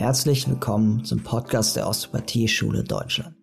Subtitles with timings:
[0.00, 3.34] Herzlich willkommen zum Podcast der Osteopathie-Schule Deutschland.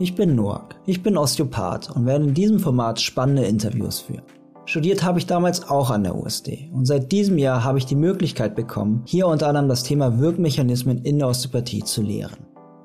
[0.00, 4.24] Ich bin Noak, ich bin Osteopath und werde in diesem Format spannende Interviews führen.
[4.64, 7.94] Studiert habe ich damals auch an der USD und seit diesem Jahr habe ich die
[7.94, 12.38] Möglichkeit bekommen, hier unter anderem das Thema Wirkmechanismen in der Osteopathie zu lehren.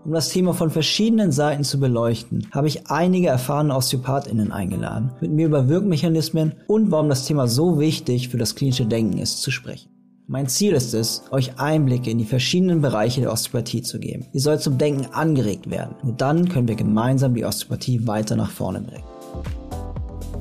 [0.03, 5.31] Um das Thema von verschiedenen Seiten zu beleuchten, habe ich einige erfahrene OsteopathInnen eingeladen, mit
[5.31, 9.49] mir über Wirkmechanismen und warum das Thema so wichtig für das klinische Denken ist, zu
[9.49, 9.94] sprechen.
[10.27, 14.25] Mein Ziel ist es, euch Einblicke in die verschiedenen Bereiche der Osteopathie zu geben.
[14.33, 15.95] Ihr sollt zum Denken angeregt werden.
[16.01, 19.03] Nur dann können wir gemeinsam die Osteopathie weiter nach vorne bringen.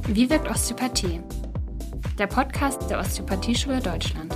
[0.08, 1.20] Wie wirkt Osteopathie?
[2.18, 4.34] Der Podcast der Osteopathieschule Deutschland.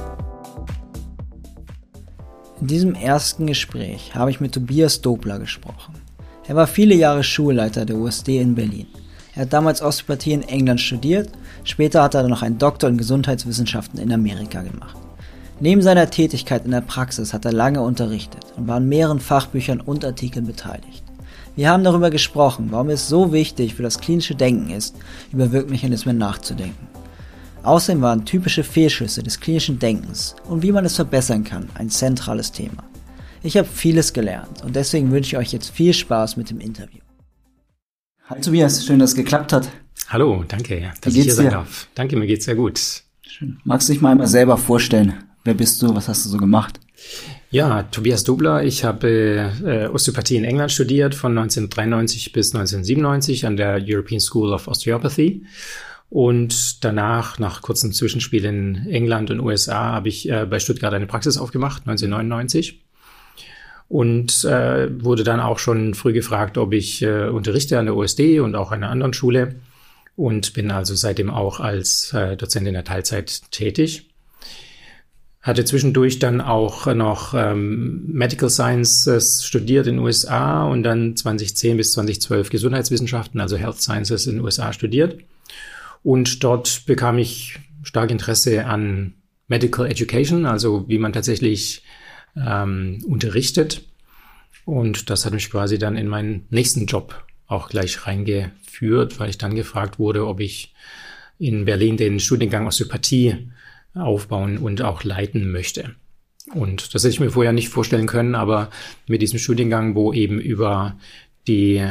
[2.61, 5.95] In diesem ersten Gespräch habe ich mit Tobias Dobler gesprochen.
[6.47, 8.87] Er war viele Jahre Schulleiter der USD in Berlin.
[9.35, 11.31] Er hat damals Osteopathie in England studiert,
[11.65, 15.08] später hat er noch einen Doktor in Gesundheitswissenschaften in Amerika gemacht.
[15.61, 19.81] Neben seiner Tätigkeit in der Praxis hat er lange unterrichtet und war an mehreren Fachbüchern
[19.81, 21.03] und Artikeln beteiligt.
[21.57, 24.95] Wir haben darüber gesprochen, warum es so wichtig für das klinische Denken ist,
[25.33, 26.87] über Wirkmechanismen nachzudenken.
[27.65, 32.53] Außerdem waren typische Fehlschüsse des klinischen Denkens und wie man es verbessern kann ein zentrales
[32.53, 32.85] Thema.
[33.43, 37.01] Ich habe vieles gelernt und deswegen wünsche ich euch jetzt viel Spaß mit dem Interview.
[38.27, 39.69] Hi Tobias, schön, dass es geklappt hat.
[40.07, 41.51] Hallo, danke, dass ich hier sein dir?
[41.51, 41.89] darf.
[41.97, 42.81] Danke, mir geht's sehr gut.
[43.23, 43.59] Schön.
[43.65, 45.25] Magst du dich mal einmal selber vorstellen?
[45.49, 45.95] Wer bist du?
[45.95, 46.79] Was hast du so gemacht?
[47.51, 48.65] Ja, Tobias Dubler.
[48.65, 54.53] Ich habe äh, Osteopathie in England studiert von 1993 bis 1997 an der European School
[54.53, 55.47] of Osteopathy
[56.11, 61.07] und danach, nach kurzem Zwischenspiel in England und USA, habe ich äh, bei Stuttgart eine
[61.07, 62.83] Praxis aufgemacht, 1999.
[63.89, 68.41] Und äh, wurde dann auch schon früh gefragt, ob ich äh, unterrichte an der OSD
[68.41, 69.55] und auch an einer anderen Schule.
[70.15, 74.08] Und bin also seitdem auch als äh, Dozent in der Teilzeit tätig.
[75.41, 81.77] Hatte zwischendurch dann auch noch ähm, Medical Sciences studiert in den USA und dann 2010
[81.77, 85.19] bis 2012 Gesundheitswissenschaften, also Health Sciences in den USA studiert
[86.03, 89.15] und dort bekam ich stark Interesse an
[89.47, 91.83] Medical Education, also wie man tatsächlich
[92.37, 93.83] ähm, unterrichtet.
[94.65, 99.39] Und das hat mich quasi dann in meinen nächsten Job auch gleich reingeführt, weil ich
[99.39, 100.75] dann gefragt wurde, ob ich
[101.39, 103.51] in Berlin den Studiengang Osteopathie
[104.01, 105.95] aufbauen und auch leiten möchte.
[106.55, 108.71] Und das hätte ich mir vorher nicht vorstellen können, aber
[109.07, 110.97] mit diesem Studiengang, wo eben über
[111.47, 111.83] die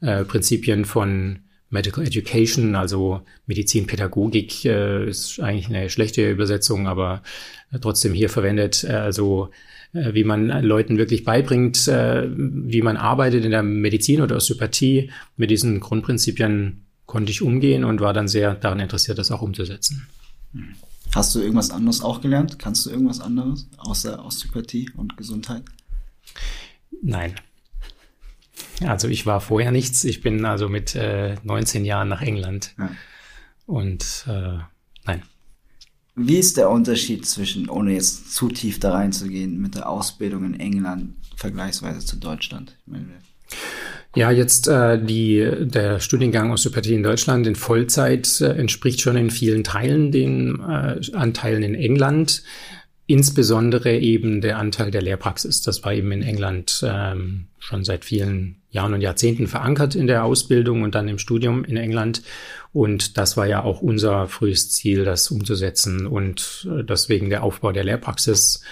[0.00, 7.22] äh, Prinzipien von Medical Education, also Medizinpädagogik, äh, ist eigentlich eine schlechte Übersetzung, aber
[7.72, 8.84] äh, trotzdem hier verwendet.
[8.84, 9.50] Äh, also
[9.92, 15.10] äh, wie man Leuten wirklich beibringt, äh, wie man arbeitet in der Medizin oder Osteopathie.
[15.36, 20.06] Mit diesen Grundprinzipien konnte ich umgehen und war dann sehr daran interessiert, das auch umzusetzen.
[21.14, 22.58] Hast du irgendwas anderes auch gelernt?
[22.58, 25.64] Kannst du irgendwas anderes außer Osteopathie und Gesundheit?
[27.02, 27.34] Nein,
[28.84, 30.04] also ich war vorher nichts.
[30.04, 32.74] Ich bin also mit äh, 19 Jahren nach England.
[32.78, 32.90] Ja.
[33.66, 34.58] Und äh,
[35.06, 35.22] nein.
[36.14, 40.60] Wie ist der Unterschied zwischen, ohne jetzt zu tief da reinzugehen, mit der Ausbildung in
[40.60, 42.76] England vergleichsweise zu Deutschland?
[42.86, 43.06] Meine,
[44.16, 49.30] ja, jetzt äh, die, der Studiengang Osteopathie in Deutschland in Vollzeit äh, entspricht schon in
[49.30, 52.42] vielen Teilen den äh, Anteilen in England.
[53.06, 55.60] Insbesondere eben der Anteil der Lehrpraxis.
[55.60, 60.24] Das war eben in England ähm, schon seit vielen Jahren und Jahrzehnten verankert in der
[60.24, 62.22] Ausbildung und dann im Studium in England.
[62.72, 66.06] Und das war ja auch unser frühes Ziel, das umzusetzen.
[66.06, 68.62] Und äh, deswegen der Aufbau der Lehrpraxis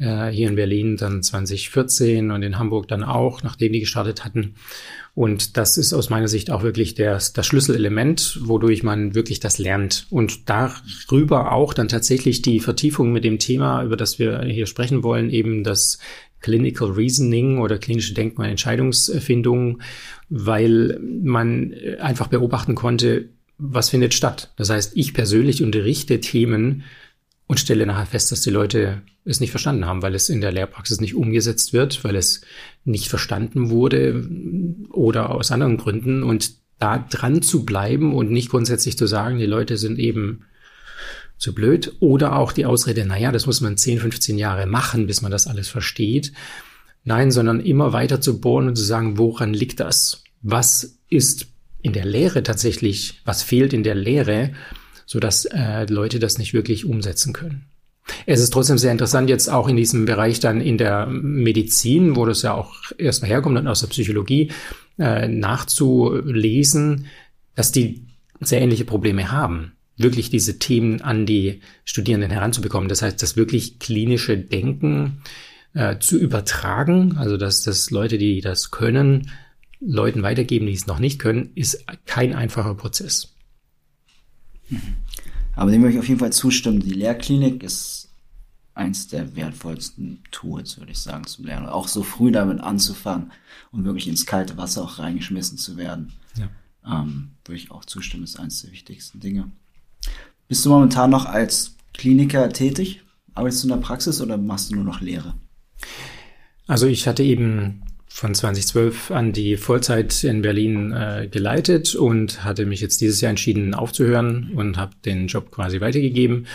[0.00, 4.54] hier in Berlin dann 2014 und in Hamburg dann auch, nachdem die gestartet hatten.
[5.14, 9.58] Und das ist aus meiner Sicht auch wirklich das, das Schlüsselelement, wodurch man wirklich das
[9.58, 10.06] lernt.
[10.08, 15.02] Und darüber auch dann tatsächlich die Vertiefung mit dem Thema, über das wir hier sprechen
[15.02, 15.98] wollen, eben das
[16.40, 19.82] Clinical Reasoning oder klinische Denken und Entscheidungsfindung,
[20.30, 23.28] weil man einfach beobachten konnte,
[23.58, 24.52] was findet statt.
[24.56, 26.84] Das heißt, ich persönlich unterrichte Themen,
[27.50, 30.52] und stelle nachher fest, dass die Leute es nicht verstanden haben, weil es in der
[30.52, 32.42] Lehrpraxis nicht umgesetzt wird, weil es
[32.84, 34.24] nicht verstanden wurde
[34.92, 36.22] oder aus anderen Gründen.
[36.22, 40.44] Und da dran zu bleiben und nicht grundsätzlich zu sagen, die Leute sind eben
[41.38, 45.20] zu blöd oder auch die Ausrede, naja, das muss man 10, 15 Jahre machen, bis
[45.20, 46.32] man das alles versteht.
[47.02, 50.22] Nein, sondern immer weiter zu bohren und zu sagen, woran liegt das?
[50.40, 51.48] Was ist
[51.82, 54.52] in der Lehre tatsächlich, was fehlt in der Lehre,
[55.10, 57.66] sodass äh, Leute das nicht wirklich umsetzen können.
[58.26, 62.26] Es ist trotzdem sehr interessant, jetzt auch in diesem Bereich dann in der Medizin, wo
[62.26, 64.52] das ja auch erstmal herkommt und aus der Psychologie,
[65.00, 67.06] äh, nachzulesen,
[67.56, 68.06] dass die
[68.38, 72.88] sehr ähnliche Probleme haben, wirklich diese Themen an die Studierenden heranzubekommen.
[72.88, 75.22] Das heißt, das wirklich klinische Denken
[75.74, 79.32] äh, zu übertragen, also dass das Leute, die das können,
[79.80, 83.34] Leuten weitergeben, die es noch nicht können, ist kein einfacher Prozess.
[85.56, 86.80] Aber dem würde ich auf jeden Fall zustimmen.
[86.80, 88.08] Die Lehrklinik ist
[88.74, 91.66] eins der wertvollsten Tools, würde ich sagen, zum Lernen.
[91.66, 93.32] Auch so früh damit anzufangen
[93.72, 96.12] und wirklich ins kalte Wasser auch reingeschmissen zu werden.
[96.36, 96.48] Ja.
[96.86, 99.50] Ähm, würde ich auch zustimmen, ist eins der wichtigsten Dinge.
[100.48, 103.02] Bist du momentan noch als Kliniker tätig?
[103.34, 105.34] Arbeitest du in der Praxis oder machst du nur noch Lehre?
[106.66, 107.82] Also ich hatte eben
[108.12, 113.30] von 2012 an die Vollzeit in Berlin äh, geleitet und hatte mich jetzt dieses Jahr
[113.30, 116.46] entschieden aufzuhören und habe den Job quasi weitergegeben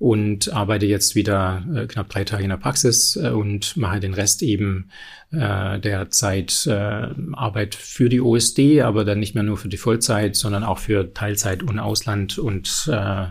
[0.00, 4.12] und arbeite jetzt wieder äh, knapp drei Tage in der Praxis äh, und mache den
[4.12, 4.90] Rest eben
[5.30, 9.78] äh, der Zeit äh, Arbeit für die OSD, aber dann nicht mehr nur für die
[9.78, 13.26] Vollzeit, sondern auch für Teilzeit und Ausland und äh,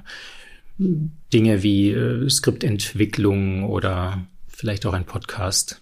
[0.80, 4.26] Dinge wie äh, Skriptentwicklung oder
[4.64, 5.82] vielleicht auch ein Podcast.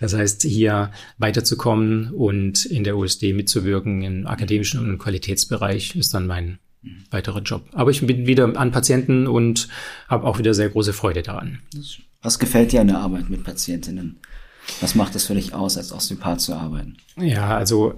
[0.00, 6.12] das heißt, hier weiterzukommen und in der USD mitzuwirken im akademischen und im Qualitätsbereich ist
[6.12, 6.58] dann mein
[7.10, 7.64] weiterer Job.
[7.72, 9.68] Aber ich bin wieder an Patienten und
[10.08, 11.60] habe auch wieder sehr große Freude daran.
[12.20, 14.20] Was gefällt dir an der Arbeit mit Patientinnen?
[14.82, 16.98] Was macht es für dich aus, als Osteopath zu arbeiten?
[17.16, 17.94] Ja, also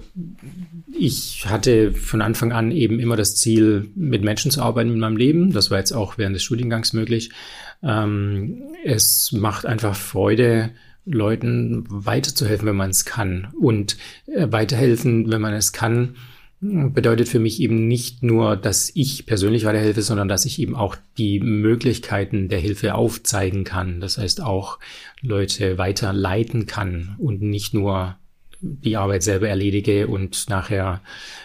[0.97, 5.17] ich hatte von Anfang an eben immer das Ziel, mit Menschen zu arbeiten in meinem
[5.17, 5.51] Leben.
[5.51, 7.31] Das war jetzt auch während des Studiengangs möglich.
[7.83, 10.71] Ähm, es macht einfach Freude,
[11.05, 13.49] Leuten weiterzuhelfen, wenn man es kann.
[13.59, 13.97] Und
[14.27, 16.15] äh, weiterhelfen, wenn man es kann,
[16.63, 20.95] bedeutet für mich eben nicht nur, dass ich persönlich weiterhelfe, sondern dass ich eben auch
[21.17, 23.99] die Möglichkeiten der Hilfe aufzeigen kann.
[23.99, 24.79] Das heißt auch
[25.21, 28.15] Leute weiterleiten kann und nicht nur
[28.63, 31.01] die Arbeit selber erledige und nachher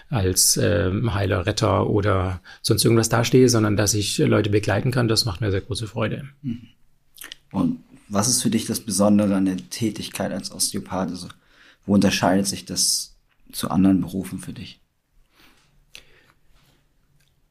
[0.08, 5.24] als äh, Heiler, Retter oder sonst irgendwas dastehe, sondern dass ich Leute begleiten kann, das
[5.24, 6.28] macht mir sehr große Freude.
[6.42, 6.68] Mhm.
[7.50, 11.10] Und was ist für dich das Besondere an der Tätigkeit als Osteopath?
[11.10, 11.28] Also,
[11.84, 13.16] wo unterscheidet sich das
[13.52, 14.80] zu anderen Berufen für dich?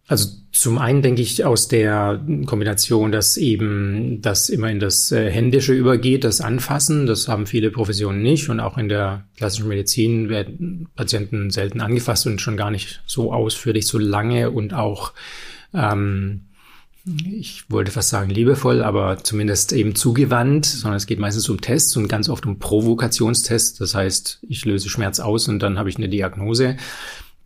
[0.08, 5.30] Also zum einen denke ich aus der Kombination, dass eben das immer in das äh,
[5.30, 10.30] Händische übergeht, das Anfassen, das haben viele Professionen nicht und auch in der klassischen Medizin
[10.30, 15.12] werden Patienten selten angefasst und schon gar nicht so ausführlich, so lange und auch,
[15.74, 16.46] ähm,
[17.30, 21.98] ich wollte fast sagen liebevoll, aber zumindest eben zugewandt, sondern es geht meistens um Tests
[21.98, 23.78] und ganz oft um Provokationstests.
[23.78, 26.78] Das heißt, ich löse Schmerz aus und dann habe ich eine Diagnose.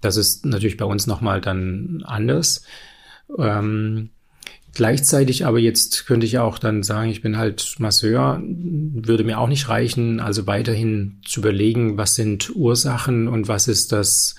[0.02, 2.64] Das ist natürlich bei uns nochmal dann anders.
[3.38, 4.10] Ähm,
[4.74, 9.48] gleichzeitig aber jetzt könnte ich auch dann sagen, ich bin halt Masseur, würde mir auch
[9.48, 10.20] nicht reichen.
[10.20, 14.36] Also weiterhin zu überlegen, was sind Ursachen und was ist das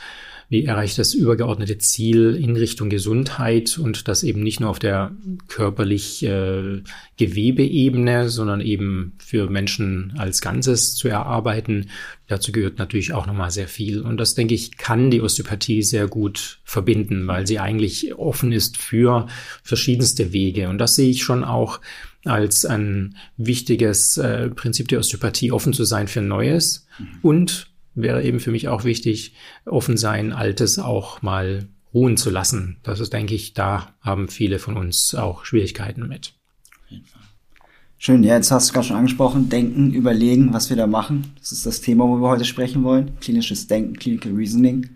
[0.52, 4.78] wie erreiche ich das übergeordnete Ziel in Richtung Gesundheit und das eben nicht nur auf
[4.78, 5.16] der
[5.48, 6.82] körperlich äh,
[7.16, 11.88] Gewebeebene, sondern eben für Menschen als Ganzes zu erarbeiten.
[12.28, 14.02] Dazu gehört natürlich auch nochmal sehr viel.
[14.02, 18.76] Und das, denke ich, kann die Osteopathie sehr gut verbinden, weil sie eigentlich offen ist
[18.76, 19.28] für
[19.62, 20.68] verschiedenste Wege.
[20.68, 21.80] Und das sehe ich schon auch
[22.26, 27.06] als ein wichtiges äh, Prinzip der Osteopathie, offen zu sein für Neues mhm.
[27.22, 29.34] und wäre eben für mich auch wichtig,
[29.64, 32.78] offen sein, Altes auch mal ruhen zu lassen.
[32.82, 36.34] Das ist, denke ich, da haben viele von uns auch Schwierigkeiten mit.
[37.98, 41.34] Schön, ja, jetzt hast du gerade schon angesprochen, denken, überlegen, was wir da machen.
[41.38, 43.12] Das ist das Thema, wo wir heute sprechen wollen.
[43.20, 44.90] Klinisches Denken, Clinical Reasoning.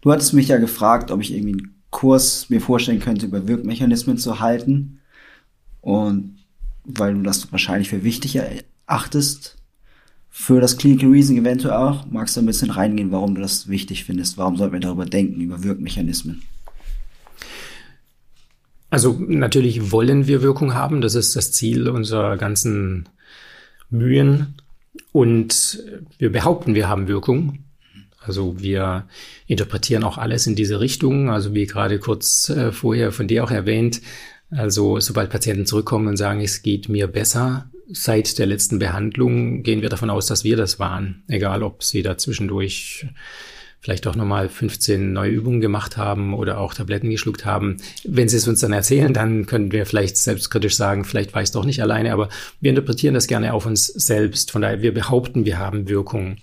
[0.00, 4.16] Du hattest mich ja gefragt, ob ich irgendwie einen Kurs mir vorstellen könnte, über Wirkmechanismen
[4.16, 5.00] zu halten.
[5.82, 6.38] Und
[6.84, 8.38] weil du das wahrscheinlich für wichtig
[8.86, 9.56] erachtest,
[10.38, 12.04] für das Clinical Reasoning eventuell auch.
[12.10, 14.36] Magst du ein bisschen reingehen, warum du das wichtig findest?
[14.36, 16.42] Warum sollten wir darüber denken, über Wirkmechanismen?
[18.90, 21.00] Also natürlich wollen wir Wirkung haben.
[21.00, 23.08] Das ist das Ziel unserer ganzen
[23.88, 24.56] Mühen.
[25.10, 25.82] Und
[26.18, 27.60] wir behaupten, wir haben Wirkung.
[28.20, 29.08] Also wir
[29.46, 31.30] interpretieren auch alles in diese Richtung.
[31.30, 34.02] Also wie gerade kurz äh, vorher von dir auch erwähnt.
[34.50, 39.82] Also sobald Patienten zurückkommen und sagen, es geht mir besser, seit der letzten Behandlung gehen
[39.82, 41.22] wir davon aus, dass wir das waren.
[41.28, 43.06] Egal, ob sie da zwischendurch
[43.80, 47.76] vielleicht auch nochmal 15 neue Übungen gemacht haben oder auch Tabletten geschluckt haben.
[48.04, 51.46] Wenn sie es uns dann erzählen, dann können wir vielleicht selbstkritisch sagen, vielleicht war ich
[51.46, 52.28] es doch nicht alleine, aber
[52.60, 54.50] wir interpretieren das gerne auf uns selbst.
[54.50, 56.38] Von daher, wir behaupten, wir haben Wirkung.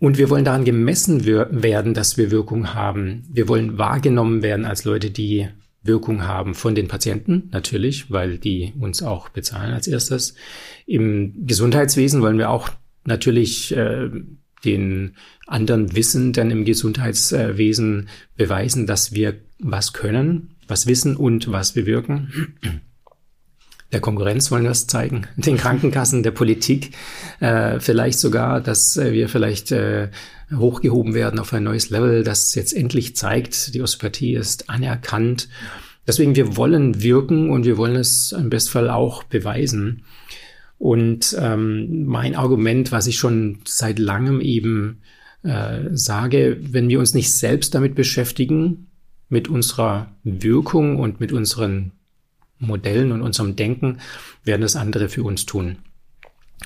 [0.00, 3.22] Und wir wollen daran gemessen werden, dass wir Wirkung haben.
[3.30, 5.48] Wir wollen wahrgenommen werden als Leute, die
[5.82, 10.34] Wirkung haben von den Patienten, natürlich, weil die uns auch bezahlen als erstes.
[10.86, 12.68] Im Gesundheitswesen wollen wir auch
[13.04, 14.10] natürlich äh,
[14.64, 22.54] den anderen Wissenden im Gesundheitswesen beweisen, dass wir was können, was wissen und was bewirken.
[23.92, 26.92] der Konkurrenz wollen wir es zeigen, den Krankenkassen, der Politik,
[27.40, 30.10] äh, vielleicht sogar, dass wir vielleicht äh,
[30.54, 35.48] hochgehoben werden auf ein neues Level, das jetzt endlich zeigt, die Osteopathie ist anerkannt.
[36.06, 40.02] Deswegen, wir wollen wirken und wir wollen es im Bestfall auch beweisen.
[40.78, 45.02] Und ähm, mein Argument, was ich schon seit langem eben
[45.42, 48.86] äh, sage, wenn wir uns nicht selbst damit beschäftigen,
[49.28, 51.92] mit unserer Wirkung und mit unseren
[52.58, 53.98] Modellen und unserem Denken,
[54.44, 55.78] werden das andere für uns tun.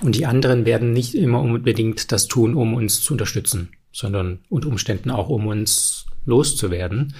[0.02, 4.68] Und die anderen werden nicht immer unbedingt das tun, um uns zu unterstützen, sondern unter
[4.68, 7.14] Umständen auch, um uns loszuwerden.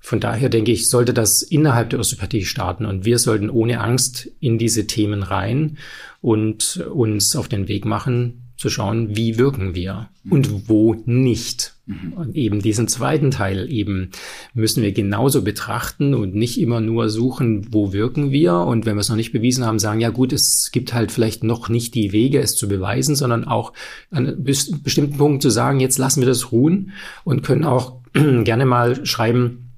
[0.00, 4.30] Von daher denke ich, sollte das innerhalb der Osteopathie starten und wir sollten ohne Angst
[4.38, 5.78] in diese Themen rein
[6.20, 10.32] und uns auf den Weg machen, zu schauen, wie wirken wir mhm.
[10.32, 11.74] und wo nicht.
[11.86, 12.12] Mhm.
[12.14, 14.10] Und eben diesen zweiten Teil eben
[14.54, 19.00] müssen wir genauso betrachten und nicht immer nur suchen, wo wirken wir und wenn wir
[19.00, 22.12] es noch nicht bewiesen haben, sagen, ja gut, es gibt halt vielleicht noch nicht die
[22.12, 23.72] Wege, es zu beweisen, sondern auch
[24.10, 26.92] an bestimmten Punkt zu sagen, jetzt lassen wir das ruhen
[27.24, 29.72] und können auch gerne mal schreiben,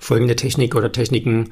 [0.00, 1.50] folgende Technik oder Techniken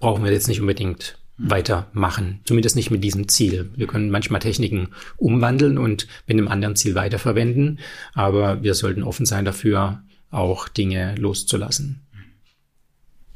[0.00, 2.40] brauchen wir jetzt nicht unbedingt weitermachen.
[2.44, 3.70] Zumindest nicht mit diesem Ziel.
[3.76, 7.80] Wir können manchmal Techniken umwandeln und mit einem anderen Ziel weiterverwenden,
[8.12, 12.00] aber wir sollten offen sein dafür, auch Dinge loszulassen.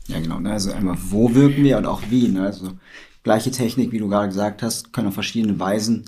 [0.07, 0.41] Ja, genau.
[0.41, 0.53] Ne?
[0.53, 2.29] Also einmal, wo wirken wir und auch wie.
[2.29, 2.43] Ne?
[2.43, 2.73] Also
[3.23, 6.05] gleiche Technik, wie du gerade gesagt hast, können auf verschiedene Weisen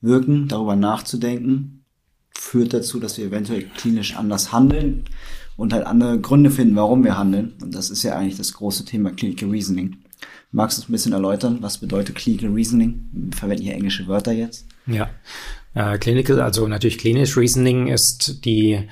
[0.00, 0.48] wirken.
[0.48, 1.84] Darüber nachzudenken
[2.34, 5.04] führt dazu, dass wir eventuell klinisch anders handeln
[5.56, 7.54] und halt andere Gründe finden, warum wir handeln.
[7.62, 9.98] Und das ist ja eigentlich das große Thema Clinical Reasoning.
[10.52, 11.58] Magst du es ein bisschen erläutern?
[11.60, 13.08] Was bedeutet Clinical Reasoning?
[13.12, 14.66] Wir verwenden hier englische Wörter jetzt.
[14.86, 15.10] Ja,
[15.74, 18.88] äh, Clinical, also natürlich klinisch Reasoning ist die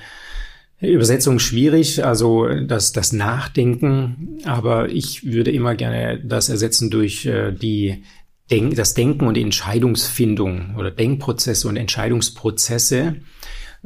[0.79, 7.51] Übersetzung schwierig, also das, das Nachdenken, aber ich würde immer gerne das ersetzen durch äh,
[7.51, 8.03] die
[8.51, 13.15] Denk das Denken und die Entscheidungsfindung oder Denkprozesse und Entscheidungsprozesse,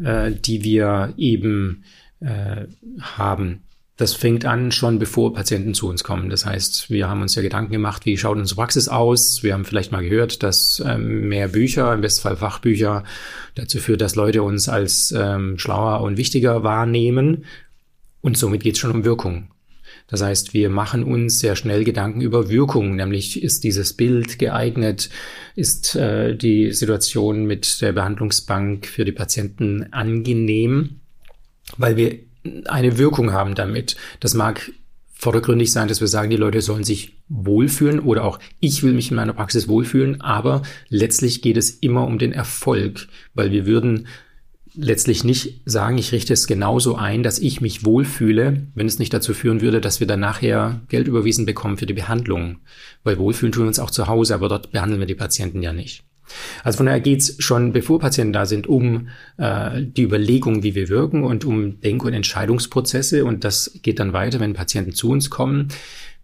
[0.03, 1.85] äh, die wir eben
[2.19, 2.65] äh,
[2.99, 3.63] haben.
[3.99, 6.29] Das fängt an schon bevor Patienten zu uns kommen.
[6.29, 9.43] Das heißt, wir haben uns ja Gedanken gemacht, wie schaut unsere Praxis aus?
[9.43, 13.03] Wir haben vielleicht mal gehört, dass ähm, mehr Bücher, im Bestfall Fachbücher,
[13.55, 17.43] dazu führt, dass Leute uns als ähm, schlauer und wichtiger wahrnehmen.
[18.21, 19.49] Und somit geht es schon um Wirkung.
[20.07, 25.09] Das heißt, wir machen uns sehr schnell Gedanken über Wirkung, nämlich ist dieses Bild geeignet,
[25.57, 31.01] ist äh, die Situation mit der Behandlungsbank für die Patienten angenehm,
[31.75, 32.28] weil wir
[32.65, 33.95] eine Wirkung haben damit.
[34.19, 34.71] Das mag
[35.13, 39.11] vordergründig sein, dass wir sagen, die Leute sollen sich wohlfühlen oder auch ich will mich
[39.11, 44.07] in meiner Praxis wohlfühlen, aber letztlich geht es immer um den Erfolg, weil wir würden
[44.75, 49.13] letztlich nicht sagen, ich richte es genauso ein, dass ich mich wohlfühle, wenn es nicht
[49.13, 52.59] dazu führen würde, dass wir dann nachher Geld überwiesen bekommen für die Behandlung.
[53.03, 55.73] Weil wohlfühlen tun wir uns auch zu Hause, aber dort behandeln wir die Patienten ja
[55.73, 56.03] nicht.
[56.63, 60.89] Also von daher geht's schon, bevor Patienten da sind, um äh, die Überlegung, wie wir
[60.89, 63.25] wirken und um Denk- und Entscheidungsprozesse.
[63.25, 65.69] Und das geht dann weiter, wenn Patienten zu uns kommen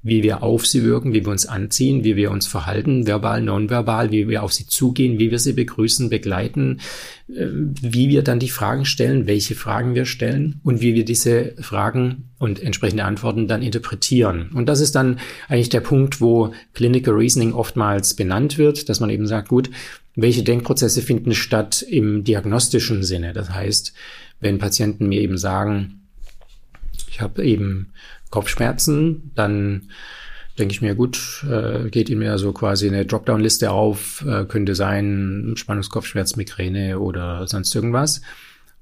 [0.06, 4.12] wie wir auf sie wirken, wie wir uns anziehen, wie wir uns verhalten, verbal, nonverbal,
[4.12, 6.80] wie wir auf sie zugehen, wie wir sie begrüßen, begleiten,
[7.28, 7.48] äh,
[7.82, 12.30] wie wir dann die Fragen stellen, welche Fragen wir stellen und wie wir diese Fragen
[12.38, 14.52] und entsprechende Antworten dann interpretieren.
[14.54, 19.10] Und das ist dann eigentlich der Punkt, wo Clinical Reasoning oftmals benannt wird, dass man
[19.10, 19.72] eben sagt, gut,
[20.16, 23.34] welche Denkprozesse finden statt im diagnostischen Sinne?
[23.34, 23.94] Das heißt,
[24.40, 26.02] wenn Patienten mir eben sagen,
[27.10, 27.92] ich habe eben
[28.30, 29.90] Kopfschmerzen, dann
[30.58, 34.76] denke ich mir, gut, äh, geht Ihnen mir so quasi eine Dropdown-Liste auf, äh, könnte
[34.76, 38.22] sein Spannungskopfschmerz, Migräne oder sonst irgendwas.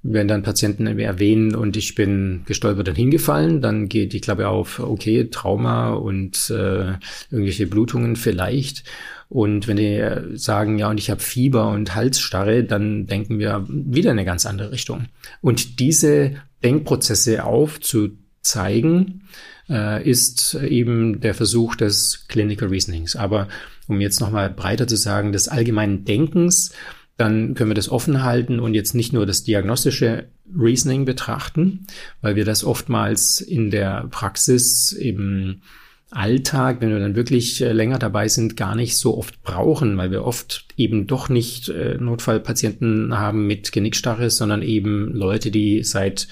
[0.05, 4.79] Wenn dann Patienten erwähnen und ich bin gestolpert und hingefallen, dann geht die Klappe auf,
[4.79, 6.97] okay, Trauma und äh,
[7.31, 8.83] irgendwelche Blutungen vielleicht.
[9.29, 14.12] Und wenn die sagen, ja, und ich habe Fieber und Halsstarre, dann denken wir wieder
[14.12, 15.07] in eine ganz andere Richtung.
[15.41, 16.33] Und diese
[16.63, 18.09] Denkprozesse aufzu
[18.43, 19.23] zeigen,
[19.69, 23.15] äh, ist eben der Versuch des Clinical Reasonings.
[23.15, 23.47] Aber
[23.88, 26.73] um jetzt nochmal breiter zu sagen, des allgemeinen Denkens,
[27.17, 31.88] dann können wir das offen halten und jetzt nicht nur das diagnostische Reasoning betrachten,
[32.21, 35.62] weil wir das oftmals in der Praxis im
[36.09, 40.12] Alltag, wenn wir dann wirklich äh, länger dabei sind, gar nicht so oft brauchen, weil
[40.12, 46.27] wir oft eben doch nicht äh, Notfallpatienten haben mit Genickstarre, sondern eben Leute, die seit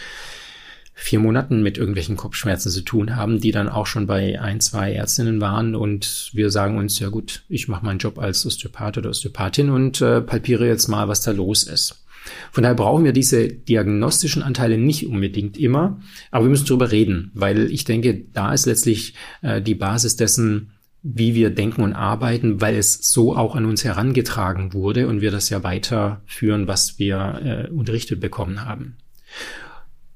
[1.02, 4.94] vier Monaten mit irgendwelchen Kopfschmerzen zu tun haben, die dann auch schon bei ein, zwei
[4.94, 9.10] Ärztinnen waren und wir sagen uns, ja gut, ich mache meinen Job als Osteopath oder
[9.10, 12.06] Osteopathin und äh, palpiere jetzt mal, was da los ist.
[12.52, 17.32] Von daher brauchen wir diese diagnostischen Anteile nicht unbedingt immer, aber wir müssen darüber reden,
[17.34, 22.62] weil ich denke, da ist letztlich äh, die Basis dessen, wie wir denken und arbeiten,
[22.62, 27.68] weil es so auch an uns herangetragen wurde und wir das ja weiterführen, was wir
[27.70, 28.98] äh, unterrichtet bekommen haben.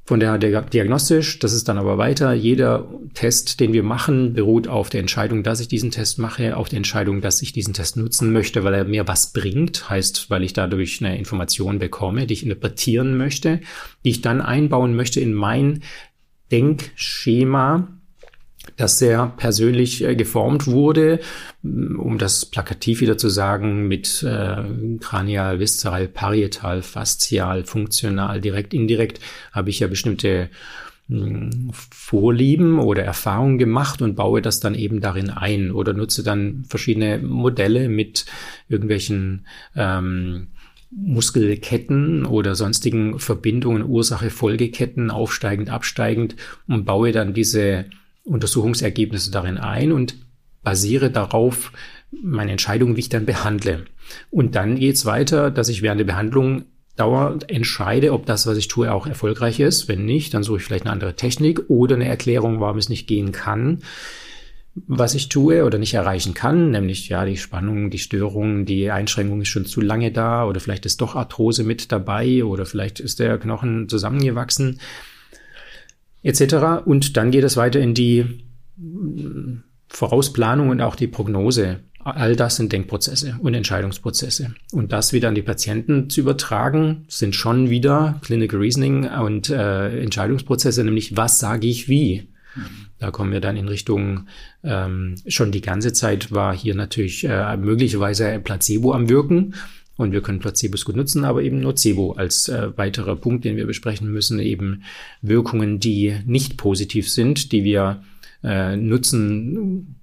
[0.08, 2.32] Von der diagnostisch, das ist dann aber weiter.
[2.32, 6.70] Jeder Test, den wir machen, beruht auf der Entscheidung, dass ich diesen Test mache, auf
[6.70, 10.44] der Entscheidung, dass ich diesen Test nutzen möchte, weil er mir was bringt, heißt, weil
[10.44, 13.62] ich dadurch eine Information bekomme, die ich interpretieren möchte,
[14.04, 15.82] die ich dann einbauen möchte in mein
[16.52, 17.88] Denkschema,
[18.78, 21.20] das sehr persönlich äh, geformt wurde,
[21.62, 28.74] mm, um das plakativ wieder zu sagen, mit äh, kranial, viszeral, parietal, faszial, funktional, direkt,
[28.74, 29.20] indirekt,
[29.52, 30.50] habe ich ja bestimmte
[31.08, 36.24] mh, mm, Vorlieben oder Erfahrungen gemacht und baue das dann eben darin ein oder nutze
[36.24, 38.26] dann verschiedene Modelle mit
[38.68, 39.46] irgendwelchen
[39.76, 40.48] ähm,
[40.92, 46.36] Muskelketten oder sonstigen Verbindungen, Ursache, Folgeketten, aufsteigend, absteigend
[46.68, 47.86] und baue dann diese
[48.26, 50.16] Untersuchungsergebnisse darin ein und
[50.64, 51.72] basiere darauf
[52.12, 53.86] meine Entscheidung, wie ich dann behandle.
[54.30, 56.66] Und dann geht's weiter, dass ich während der Behandlung
[56.96, 59.88] dauernd entscheide, ob das, was ich tue, auch erfolgreich ist.
[59.88, 63.08] Wenn nicht, dann suche ich vielleicht eine andere Technik oder eine Erklärung, warum es nicht
[63.08, 63.80] gehen kann,
[64.88, 69.42] was ich tue oder nicht erreichen kann, nämlich ja die Spannung, die Störung, die Einschränkung
[69.42, 73.20] ist schon zu lange da oder vielleicht ist doch Arthrose mit dabei oder vielleicht ist
[73.20, 74.80] der Knochen zusammengewachsen
[76.26, 76.84] etc.
[76.86, 78.26] Und dann geht es weiter in die
[78.78, 81.80] mm, Vorausplanung und auch die Prognose.
[82.00, 84.54] All das sind Denkprozesse und Entscheidungsprozesse.
[84.72, 90.02] Und das wieder an die Patienten zu übertragen, sind schon wieder Clinical Reasoning und äh,
[90.02, 92.30] Entscheidungsprozesse, nämlich was sage ich wie.
[93.00, 94.28] Da kommen wir dann in Richtung,
[94.64, 99.56] ähm, schon die ganze Zeit war hier natürlich äh, möglicherweise Placebo am Wirken.
[99.98, 103.66] Und wir können Placebos gut nutzen, aber eben Nocebo als äh, weiterer Punkt, den wir
[103.66, 104.84] besprechen müssen, eben
[105.22, 108.04] Wirkungen, die nicht positiv sind, die wir
[108.44, 109.96] äh, nutzen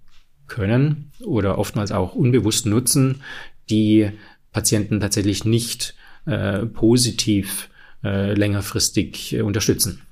[0.47, 3.23] können oder oftmals auch unbewusst nutzen,
[3.71, 4.11] die
[4.51, 5.95] Patienten tatsächlich nicht
[6.27, 7.69] äh, positiv
[8.05, 10.03] äh, längerfristig äh, unterstützen.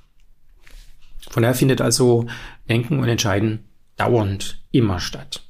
[1.30, 2.26] Von daher findet also
[2.68, 3.64] Denken und Entscheiden
[3.96, 5.42] dauernd immer statt.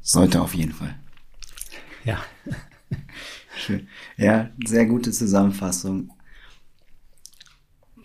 [0.00, 0.94] Sollte auf jeden Fall.
[2.04, 2.22] Ja.
[3.56, 3.88] Schön.
[4.16, 6.10] Ja, sehr gute Zusammenfassung.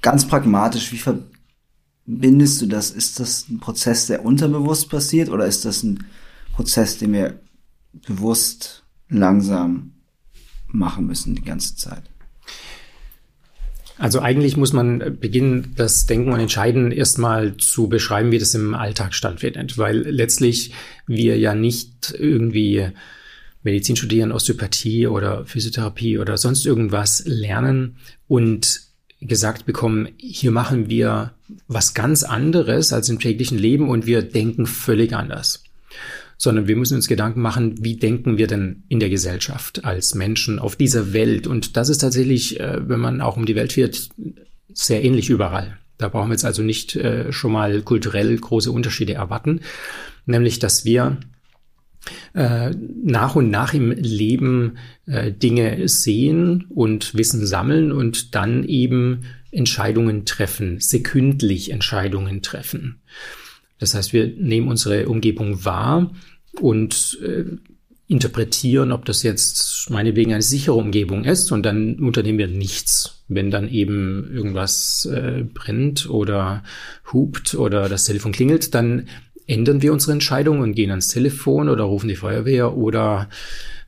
[0.01, 2.91] Ganz pragmatisch, wie verbindest du das?
[2.91, 6.05] Ist das ein Prozess, der unterbewusst passiert oder ist das ein
[6.53, 7.39] Prozess, den wir
[8.07, 9.93] bewusst langsam
[10.67, 12.03] machen müssen die ganze Zeit?
[13.97, 18.73] Also eigentlich muss man beginnen, das Denken und Entscheiden erstmal zu beschreiben, wie das im
[18.73, 20.73] Alltag stattfindet, weil letztlich
[21.05, 22.89] wir ja nicht irgendwie
[23.63, 27.97] Medizin studieren, Osteopathie oder Physiotherapie oder sonst irgendwas lernen
[28.27, 28.81] und
[29.21, 31.33] gesagt bekommen, hier machen wir
[31.67, 35.63] was ganz anderes als im täglichen Leben und wir denken völlig anders.
[36.37, 40.59] Sondern wir müssen uns Gedanken machen, wie denken wir denn in der Gesellschaft als Menschen
[40.59, 41.47] auf dieser Welt?
[41.47, 44.09] Und das ist tatsächlich, äh, wenn man auch um die Welt wird,
[44.73, 45.77] sehr ähnlich überall.
[45.97, 49.61] Da brauchen wir jetzt also nicht äh, schon mal kulturell große Unterschiede erwarten,
[50.25, 51.17] nämlich dass wir
[52.33, 52.71] äh,
[53.03, 60.25] nach und nach im Leben äh, Dinge sehen und Wissen sammeln und dann eben Entscheidungen
[60.25, 63.01] treffen, sekündlich Entscheidungen treffen.
[63.79, 66.11] Das heißt, wir nehmen unsere Umgebung wahr
[66.59, 67.45] und äh,
[68.07, 73.23] interpretieren, ob das jetzt meinetwegen eine sichere Umgebung ist und dann unternehmen wir nichts.
[73.27, 76.63] Wenn dann eben irgendwas äh, brennt oder
[77.11, 79.07] hupt oder das Telefon klingelt, dann
[79.47, 83.29] ändern wir unsere Entscheidung und gehen ans Telefon oder rufen die Feuerwehr oder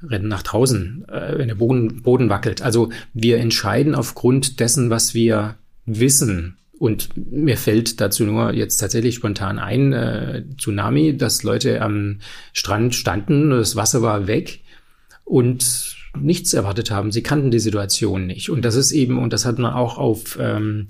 [0.04, 2.62] rennen nach draußen, äh, wenn der Boden, Boden wackelt.
[2.62, 6.58] Also wir entscheiden aufgrund dessen, was wir wissen.
[6.78, 12.20] Und mir fällt dazu nur jetzt tatsächlich spontan ein, äh, Tsunami, dass Leute am
[12.52, 14.60] Strand standen, das Wasser war weg
[15.24, 17.12] und nichts erwartet haben.
[17.12, 18.50] Sie kannten die Situation nicht.
[18.50, 20.88] Und das ist eben, und das hat man auch auf ähm,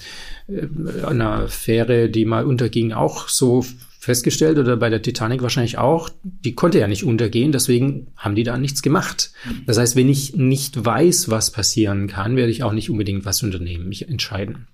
[0.48, 3.66] äh, einer Fähre, die mal unterging, auch so
[4.06, 8.44] festgestellt oder bei der Titanic wahrscheinlich auch, die konnte ja nicht untergehen, deswegen haben die
[8.44, 9.32] da nichts gemacht.
[9.66, 13.44] Das heißt, wenn ich nicht weiß, was passieren kann, werde ich auch nicht unbedingt was
[13.44, 14.68] unternehmen, mich entscheiden.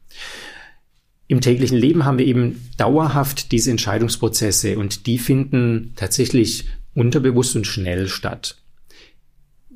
[1.28, 7.66] Im täglichen Leben haben wir eben dauerhaft diese Entscheidungsprozesse und die finden tatsächlich unterbewusst und
[7.66, 8.58] schnell statt.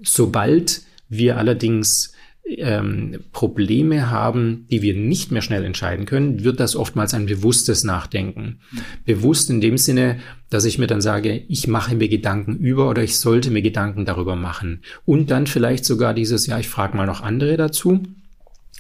[0.04, 2.12] Sobald wir allerdings
[2.48, 7.84] ähm, Probleme haben, die wir nicht mehr schnell entscheiden können, wird das oftmals ein bewusstes
[7.84, 8.60] Nachdenken.
[9.06, 13.04] Bewusst in dem Sinne, dass ich mir dann sage, ich mache mir Gedanken über oder
[13.04, 14.82] ich sollte mir Gedanken darüber machen.
[15.06, 18.04] Und dann vielleicht sogar dieses, ja, ich frage mal noch andere dazu.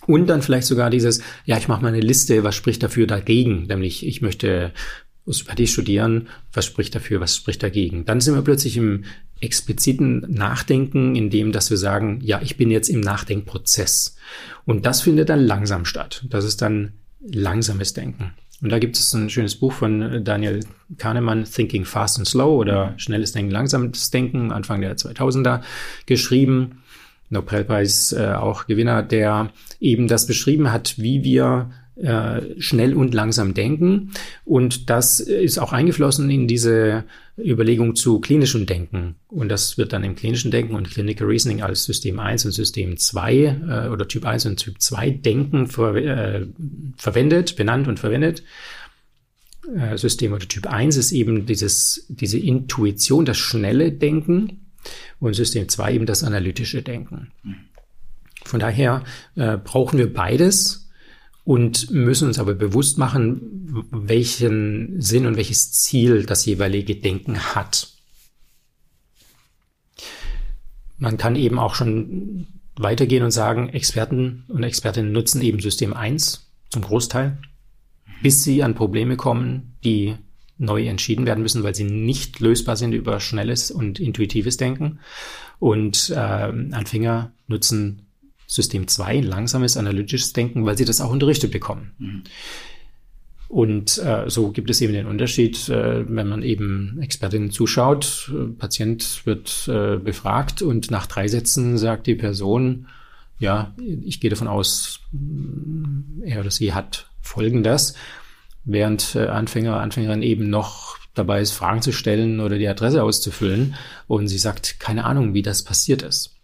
[0.08, 3.66] Und dann vielleicht sogar dieses, ja, ich mache mal eine Liste, was spricht dafür dagegen,
[3.66, 4.72] nämlich ich möchte
[5.26, 8.06] Osteopathie studieren, was spricht dafür, was spricht dagegen.
[8.06, 9.06] Dann sind wir plötzlich im
[9.42, 14.16] expliziten Nachdenken, in dem, dass wir sagen, ja, ich bin jetzt im Nachdenkprozess.
[14.66, 16.26] Und das findet dann langsam statt.
[16.30, 18.34] Das ist dann langsames Denken.
[18.62, 20.62] Und da gibt es ein schönes Buch von Daniel
[20.98, 25.62] Kahnemann, Thinking Fast and Slow oder Schnelles Denken, Langsames Denken, Anfang der 2000er
[26.06, 26.82] geschrieben.
[27.30, 33.54] Nobelpreis äh, auch Gewinner, der eben das beschrieben hat, wie wir äh, schnell und langsam
[33.54, 34.12] denken.
[34.44, 37.06] Und das ist auch eingeflossen in diese
[37.38, 39.16] Überlegung zu klinischem Denken.
[39.30, 42.98] Und das wird dann im klinischen Denken und Clinical Reasoning als System 1 und System
[42.98, 46.46] 2 äh, oder Typ 1 und Typ 2 Denken ver äh,
[46.98, 48.44] verwendet, benannt und verwendet.
[49.74, 54.68] Äh, System oder Typ 1 ist eben dieses, diese Intuition, das schnelle Denken
[55.22, 57.32] und System 2 eben das analytische Denken.
[58.44, 59.04] Von daher
[59.34, 60.85] brauchen wir beides
[61.46, 67.94] und müssen uns aber bewusst machen, welchen Sinn und welches Ziel das jeweilige Denken hat.
[70.98, 76.52] Man kann eben auch schon weitergehen und sagen, Experten und Expertinnen nutzen eben System 1
[76.70, 77.38] zum Großteil,
[78.24, 80.16] bis sie an Probleme kommen, die
[80.58, 85.00] neu entschieden werden müssen, weil sie nicht lösbar sind über schnelles und intuitives Denken.
[85.60, 88.05] Und äh, Anfänger nutzen
[88.48, 91.92] System 2, langsames analytisches Denken, weil sie das auch unterrichtet bekommen.
[91.98, 92.24] Mhm.
[93.48, 98.48] Und äh, so gibt es eben den Unterschied, äh, wenn man eben Expertinnen zuschaut, äh,
[98.48, 102.88] Patient wird äh, befragt und nach drei Sätzen sagt die Person,
[103.38, 105.02] ja, ich gehe davon aus,
[106.24, 107.96] er oder sie hat Folgendes,
[108.64, 113.76] während äh, Anfänger, Anfängerin eben noch dabei ist, Fragen zu stellen oder die Adresse auszufüllen
[114.08, 116.35] und sie sagt, keine Ahnung, wie das passiert ist.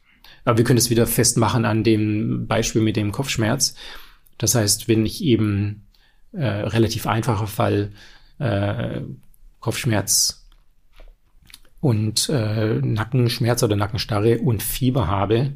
[0.43, 3.75] Aber wir können es wieder festmachen an dem Beispiel mit dem Kopfschmerz.
[4.38, 5.88] Das heißt, wenn ich eben
[6.32, 7.91] äh, relativ einfacher Fall
[8.39, 9.01] äh,
[9.60, 10.47] Kopfschmerz
[11.80, 15.54] und äh, Nackenschmerz oder Nackenstarre und Fieber habe,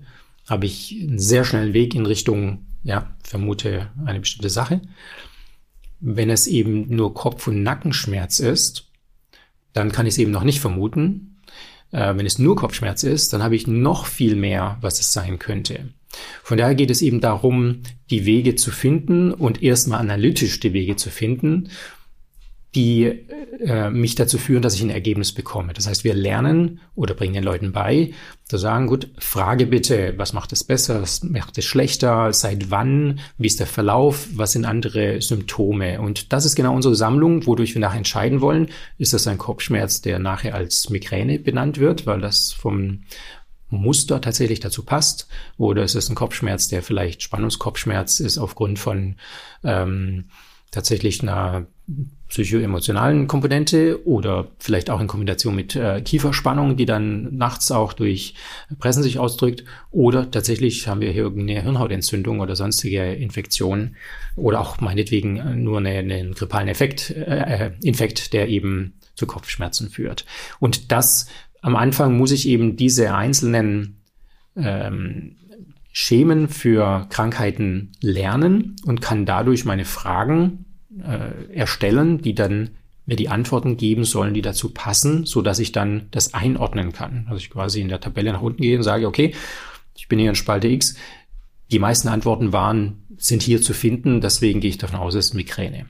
[0.48, 4.82] habe ich einen sehr schnellen Weg in Richtung, ja, vermute eine bestimmte Sache.
[6.00, 8.92] Wenn es eben nur Kopf- und Nackenschmerz ist,
[9.74, 11.35] dann kann ich es eben noch nicht vermuten.
[11.92, 15.40] Äh, wenn es nur Kopfschmerz ist, dann habe ich noch viel mehr, was es sein
[15.40, 15.90] könnte.
[16.44, 20.96] Von daher geht es eben darum, die Wege zu finden und erstmal analytisch die Wege
[20.96, 21.70] zu finden
[22.76, 25.74] die äh, mich dazu führen, dass ich ein Ergebnis bekomme.
[25.74, 28.12] Das heißt, wir lernen oder bringen den Leuten bei,
[28.44, 33.20] zu sagen, gut, frage bitte, was macht es besser, was macht es schlechter, seit wann,
[33.38, 36.02] wie ist der Verlauf, was sind andere Symptome.
[36.02, 40.02] Und das ist genau unsere Sammlung, wodurch wir nachher entscheiden wollen, ist das ein Kopfschmerz,
[40.02, 43.04] der nachher als Migräne benannt wird, weil das vom
[43.70, 49.16] Muster tatsächlich dazu passt, oder ist es ein Kopfschmerz, der vielleicht Spannungskopfschmerz ist aufgrund von
[49.64, 50.26] ähm,
[50.72, 51.68] tatsächlich einer
[52.36, 58.36] psychoemotionalen Komponente oder vielleicht auch in Kombination mit äh, Kieferspannung, die dann nachts auch durch
[58.78, 59.64] Pressen sich ausdrückt.
[59.92, 63.96] Oder tatsächlich haben wir hier irgendeine Hirnhautentzündung oder sonstige Infektion
[64.36, 70.26] oder auch meinetwegen nur eine, einen grippalen Effekt, äh, Infekt, der eben zu Kopfschmerzen führt.
[70.60, 71.28] Und das
[71.62, 74.02] am Anfang muss ich eben diese einzelnen
[74.58, 75.38] ähm,
[75.94, 80.65] Schemen für Krankheiten lernen und kann dadurch meine Fragen
[81.04, 82.72] äh, erstellen, die dann
[83.06, 87.26] mir die Antworten geben sollen, die dazu passen, so dass ich dann das einordnen kann.
[87.28, 89.34] Also ich quasi in der Tabelle nach unten gehe und sage, okay,
[89.96, 90.96] ich bin hier in Spalte X.
[91.72, 95.34] Die meisten Antworten waren, sind hier zu finden, deswegen gehe ich davon aus, es ist
[95.34, 95.86] Migräne.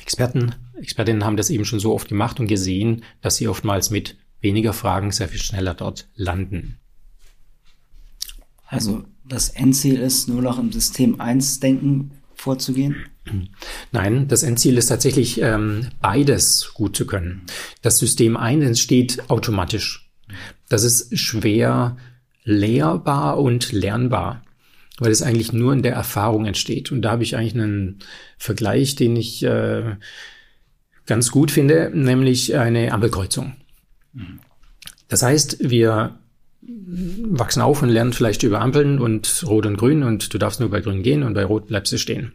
[0.00, 4.16] Experten, Expertinnen haben das eben schon so oft gemacht und gesehen, dass sie oftmals mit
[4.40, 6.78] weniger Fragen sehr viel schneller dort landen.
[8.66, 12.96] Also das Endziel ist nur noch im System 1 denken vorzugehen?
[13.92, 17.42] Nein, das Endziel ist tatsächlich ähm, beides gut zu können.
[17.82, 20.10] Das System 1 entsteht automatisch.
[20.68, 21.96] Das ist schwer
[22.44, 24.42] lehrbar und lernbar,
[24.98, 26.90] weil es eigentlich nur in der Erfahrung entsteht.
[26.92, 27.98] Und da habe ich eigentlich einen
[28.38, 29.96] Vergleich, den ich äh,
[31.06, 33.54] ganz gut finde, nämlich eine Ampelkreuzung.
[35.08, 36.18] Das heißt, wir
[36.62, 40.70] wachsen auf und lernen vielleicht über Ampeln und Rot und Grün und du darfst nur
[40.70, 42.32] bei Grün gehen und bei Rot bleibst du stehen.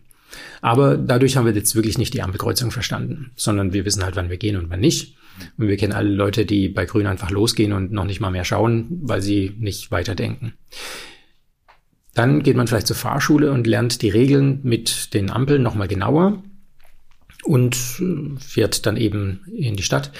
[0.61, 4.29] Aber dadurch haben wir jetzt wirklich nicht die Ampelkreuzung verstanden, sondern wir wissen halt, wann
[4.29, 5.15] wir gehen und wann nicht.
[5.57, 8.45] Und wir kennen alle Leute, die bei Grün einfach losgehen und noch nicht mal mehr
[8.45, 10.53] schauen, weil sie nicht weiterdenken.
[12.13, 16.41] Dann geht man vielleicht zur Fahrschule und lernt die Regeln mit den Ampeln nochmal genauer
[17.43, 20.11] und äh, fährt dann eben in die Stadt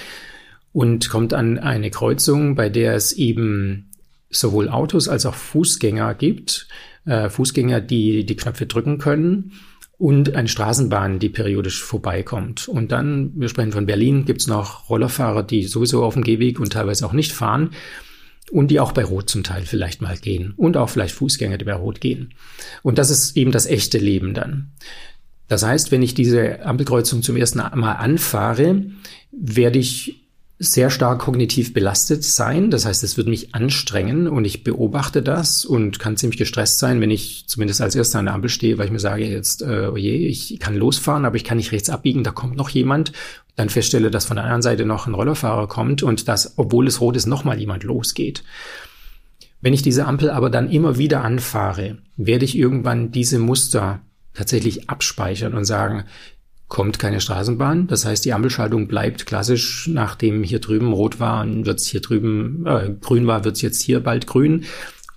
[0.72, 3.90] und kommt an eine Kreuzung, bei der es eben
[4.28, 6.68] sowohl Autos als auch Fußgänger gibt.
[7.06, 9.52] Äh, Fußgänger, die die Knöpfe drücken können
[9.98, 12.68] und eine Straßenbahn, die periodisch vorbeikommt.
[12.68, 16.72] Und dann, wir sprechen von Berlin, gibt's noch Rollerfahrer, die sowieso auf dem Gehweg und
[16.72, 17.70] teilweise auch nicht fahren
[18.50, 21.64] und die auch bei Rot zum Teil vielleicht mal gehen und auch vielleicht Fußgänger, die
[21.64, 22.34] bei Rot gehen.
[22.82, 24.72] Und das ist eben das echte Leben dann.
[25.48, 28.84] Das heißt, wenn ich diese Ampelkreuzung zum ersten Mal anfahre,
[29.32, 30.25] werde ich
[30.58, 32.70] sehr stark kognitiv belastet sein.
[32.70, 37.00] Das heißt, es wird mich anstrengen und ich beobachte das und kann ziemlich gestresst sein,
[37.00, 39.90] wenn ich zumindest als erster an der Ampel stehe, weil ich mir sage, jetzt, äh,
[39.92, 43.12] oh je, ich kann losfahren, aber ich kann nicht rechts abbiegen, da kommt noch jemand.
[43.54, 47.00] Dann feststelle, dass von der anderen Seite noch ein Rollerfahrer kommt und dass, obwohl es
[47.00, 48.42] rot ist, nochmal jemand losgeht.
[49.60, 54.00] Wenn ich diese Ampel aber dann immer wieder anfahre, werde ich irgendwann diese Muster
[54.32, 56.04] tatsächlich abspeichern und sagen,
[56.68, 57.86] kommt keine Straßenbahn.
[57.86, 62.66] Das heißt, die Ampelschaltung bleibt klassisch, nachdem hier drüben rot war, wird es hier drüben
[62.66, 64.64] äh, grün war, wird es jetzt hier bald grün.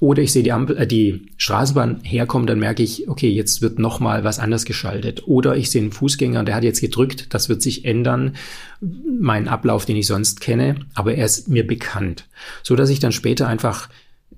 [0.02, 3.80] Oder ich sehe die Ampel, äh, die Straßenbahn herkommen, dann merke ich, okay, jetzt wird
[3.80, 5.28] noch was anders geschaltet.
[5.28, 8.36] Oder ich sehe einen Fußgänger, der hat jetzt gedrückt, das wird sich ändern,
[8.80, 12.26] mein Ablauf, den ich sonst kenne, aber er ist mir bekannt,
[12.64, 13.90] so dass ich dann später einfach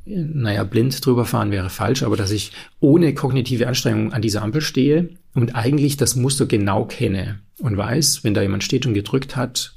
[0.05, 4.61] naja, blind drüber fahren wäre falsch, aber dass ich ohne kognitive Anstrengung an dieser Ampel
[4.61, 9.35] stehe und eigentlich das Muster genau kenne und weiß, wenn da jemand steht und gedrückt
[9.35, 9.73] hat,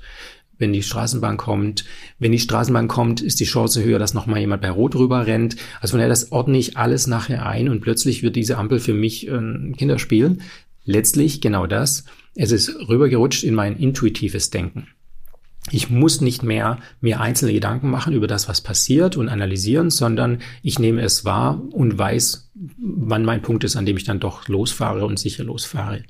[0.58, 1.84] wenn die Straßenbahn kommt.
[2.18, 5.56] Wenn die Straßenbahn kommt, ist die Chance höher, dass nochmal jemand bei Rot rüber rennt.
[5.80, 8.94] Also von daher, das ordne ich alles nachher ein und plötzlich wird diese Ampel für
[8.94, 10.38] mich ein Kinderspiel.
[10.84, 12.04] Letztlich genau das.
[12.34, 14.88] Es ist rübergerutscht in mein intuitives Denken.
[15.70, 20.40] Ich muss nicht mehr mir einzelne Gedanken machen über das, was passiert und analysieren, sondern
[20.62, 24.46] ich nehme es wahr und weiß, wann mein Punkt ist, an dem ich dann doch
[24.48, 26.04] losfahre und sicher losfahre.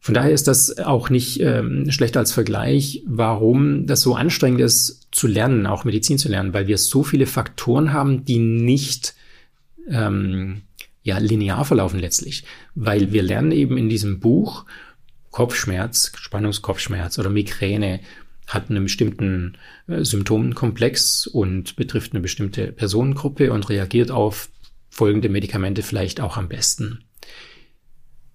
[0.00, 5.08] Von daher ist das auch nicht ähm, schlecht als Vergleich, warum das so anstrengend ist
[5.10, 9.14] zu lernen, auch Medizin zu lernen, weil wir so viele Faktoren haben, die nicht
[9.88, 10.62] ähm,
[11.02, 14.64] ja linear verlaufen letztlich, weil wir lernen eben in diesem Buch
[15.30, 18.00] Kopfschmerz, Spannungskopfschmerz oder Migräne
[18.48, 24.48] hat einen bestimmten äh, Symptomenkomplex und betrifft eine bestimmte Personengruppe und reagiert auf
[24.88, 27.04] folgende Medikamente vielleicht auch am besten.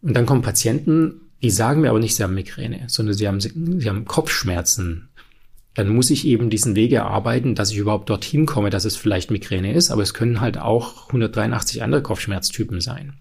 [0.01, 3.41] Und dann kommen Patienten, die sagen mir aber nicht, sie haben Migräne, sondern sie haben,
[3.41, 5.09] sie haben Kopfschmerzen.
[5.75, 9.31] Dann muss ich eben diesen Weg erarbeiten, dass ich überhaupt dorthin komme, dass es vielleicht
[9.31, 13.13] Migräne ist, aber es können halt auch 183 andere Kopfschmerztypen sein.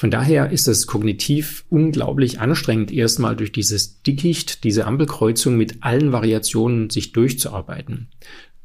[0.00, 6.10] Von daher ist es kognitiv unglaublich anstrengend, erstmal durch dieses Dickicht, diese Ampelkreuzung mit allen
[6.10, 8.08] Variationen sich durchzuarbeiten.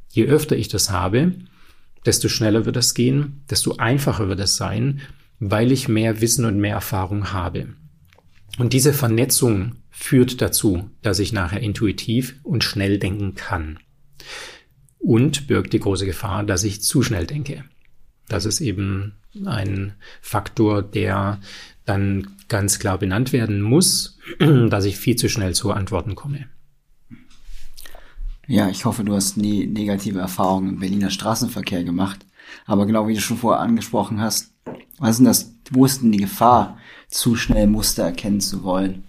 [0.09, 1.33] Je öfter ich das habe,
[2.05, 5.01] desto schneller wird das gehen, desto einfacher wird es sein,
[5.39, 7.67] weil ich mehr Wissen und mehr Erfahrung habe.
[8.57, 13.79] Und diese Vernetzung führt dazu, dass ich nachher intuitiv und schnell denken kann.
[14.99, 17.65] Und birgt die große Gefahr, dass ich zu schnell denke.
[18.29, 21.39] Das ist eben ein Faktor, der
[21.85, 26.47] dann ganz klar benannt werden muss, dass ich viel zu schnell zu Antworten komme.
[28.47, 32.25] Ja, ich hoffe, du hast nie negative Erfahrungen im Berliner Straßenverkehr gemacht.
[32.65, 34.53] Aber genau wie du schon vorher angesprochen hast,
[34.99, 39.03] was ist denn das, wo ist denn die Gefahr, zu schnell Muster erkennen zu wollen?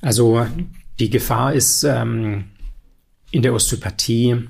[0.00, 0.46] Also
[0.98, 2.46] die Gefahr ist ähm,
[3.30, 4.48] in der Osteopathie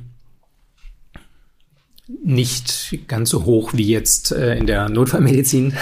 [2.09, 5.75] nicht ganz so hoch wie jetzt äh, in der Notfallmedizin,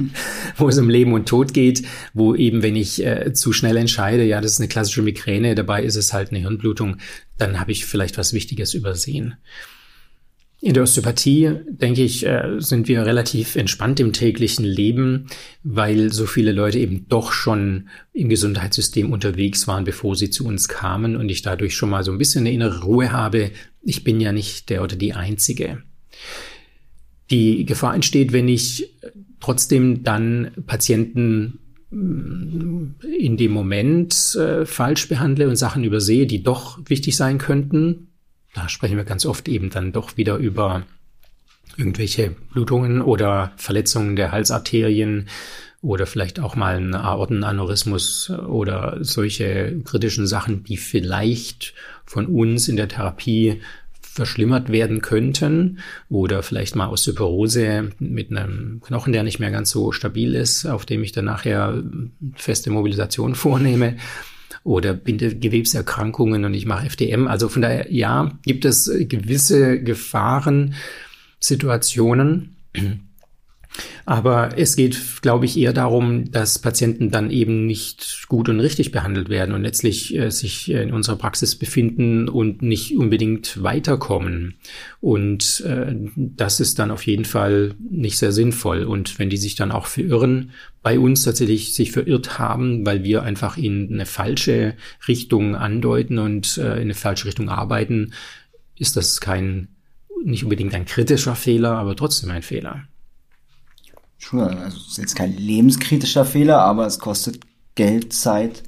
[0.56, 1.82] wo es um Leben und Tod geht,
[2.12, 5.82] wo eben, wenn ich äh, zu schnell entscheide, ja, das ist eine klassische Migräne, dabei
[5.82, 6.98] ist es halt eine Hirnblutung,
[7.38, 9.36] dann habe ich vielleicht was Wichtiges übersehen.
[10.64, 15.26] In der Osteopathie, denke ich, äh, sind wir relativ entspannt im täglichen Leben,
[15.62, 20.66] weil so viele Leute eben doch schon im Gesundheitssystem unterwegs waren, bevor sie zu uns
[20.68, 23.50] kamen und ich dadurch schon mal so ein bisschen eine innere Ruhe habe.
[23.82, 25.82] Ich bin ja nicht der oder die Einzige.
[27.30, 28.88] Die Gefahr entsteht, wenn ich
[29.40, 31.58] trotzdem dann Patienten
[31.90, 32.84] mm,
[33.18, 38.08] in dem Moment äh, falsch behandle und Sachen übersehe, die doch wichtig sein könnten,
[38.54, 40.84] da sprechen wir ganz oft eben dann doch wieder über
[41.76, 45.28] irgendwelche Blutungen oder Verletzungen der Halsarterien
[45.82, 51.74] oder vielleicht auch mal ein Aortenaneurysmus oder solche kritischen Sachen, die vielleicht
[52.06, 53.60] von uns in der Therapie
[54.00, 59.90] verschlimmert werden könnten oder vielleicht mal Osteoporose mit einem Knochen, der nicht mehr ganz so
[59.90, 61.82] stabil ist, auf dem ich dann nachher
[62.36, 63.96] feste Mobilisation vornehme
[64.64, 67.28] oder Bindegewebserkrankungen und ich mache FDM.
[67.28, 72.56] Also von daher, ja, gibt es gewisse Gefahrensituationen.
[74.06, 78.92] Aber es geht, glaube ich, eher darum, dass Patienten dann eben nicht gut und richtig
[78.92, 84.56] behandelt werden und letztlich äh, sich in unserer Praxis befinden und nicht unbedingt weiterkommen.
[85.00, 88.84] Und äh, das ist dann auf jeden Fall nicht sehr sinnvoll.
[88.84, 93.22] Und wenn die sich dann auch verirren, bei uns tatsächlich sich verirrt haben, weil wir
[93.22, 94.74] einfach in eine falsche
[95.08, 98.12] Richtung andeuten und äh, in eine falsche Richtung arbeiten,
[98.76, 99.68] ist das kein,
[100.24, 102.86] nicht unbedingt ein kritischer Fehler, aber trotzdem ein Fehler.
[104.24, 107.40] Schon, also es ist jetzt kein lebenskritischer Fehler, aber es kostet
[107.74, 108.62] Geld, Zeit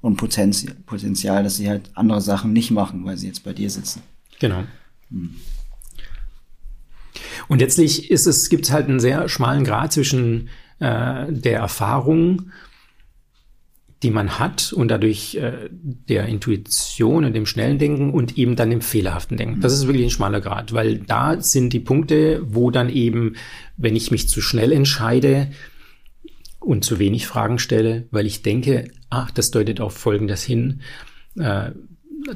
[0.00, 3.70] und Potenzial, Potenzial, dass sie halt andere Sachen nicht machen, weil sie jetzt bei dir
[3.70, 4.02] sitzen.
[4.40, 4.64] Genau.
[5.10, 5.36] Hm.
[7.46, 10.48] Und letztlich ist es, gibt es halt einen sehr schmalen Grad zwischen
[10.80, 12.50] äh, der Erfahrung
[14.02, 18.70] die man hat und dadurch äh, der Intuition und dem schnellen Denken und eben dann
[18.70, 19.60] dem fehlerhaften Denken.
[19.60, 23.36] Das ist wirklich ein schmaler Grad, weil da sind die Punkte, wo dann eben,
[23.76, 25.48] wenn ich mich zu schnell entscheide
[26.60, 30.82] und zu wenig Fragen stelle, weil ich denke, ach, das deutet auf Folgendes hin,
[31.38, 31.70] äh,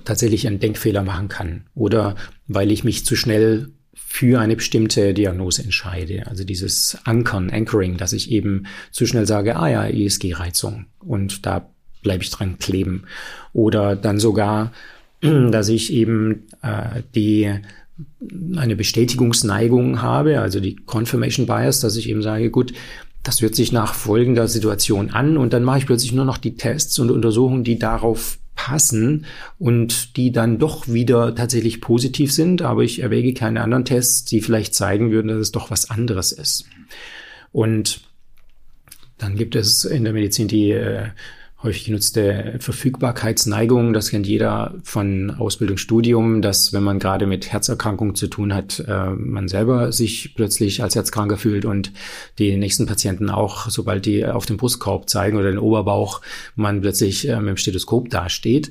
[0.05, 1.66] tatsächlich einen Denkfehler machen kann.
[1.75, 6.26] Oder weil ich mich zu schnell für eine bestimmte Diagnose entscheide.
[6.26, 11.70] Also dieses Ankern, Anchoring, dass ich eben zu schnell sage, ah ja, ESG-Reizung und da
[12.03, 13.05] bleibe ich dran kleben.
[13.53, 14.72] Oder dann sogar,
[15.20, 17.53] dass ich eben äh, die
[18.57, 22.72] eine Bestätigungsneigung habe, also die Confirmation Bias, dass ich eben sage, gut,
[23.22, 26.57] das hört sich nach folgender Situation an und dann mache ich plötzlich nur noch die
[26.57, 29.25] Tests und Untersuchungen, die darauf passen
[29.59, 34.42] und die dann doch wieder tatsächlich positiv sind, aber ich erwäge keine anderen Tests, die
[34.42, 36.66] vielleicht zeigen würden, dass es doch was anderes ist.
[37.53, 38.03] Und
[39.16, 41.07] dann gibt es in der Medizin die äh,
[41.62, 43.92] häufig genutzte Verfügbarkeitsneigung.
[43.92, 48.83] Das kennt jeder von Ausbildung, Studium, dass wenn man gerade mit Herzerkrankungen zu tun hat,
[48.88, 51.92] äh, man selber sich plötzlich als Herzkranker fühlt und
[52.38, 56.23] die nächsten Patienten auch, sobald die auf den Brustkorb zeigen oder den Oberbauch,
[56.57, 58.70] man plötzlich äh, mit dem Stethoskop dasteht.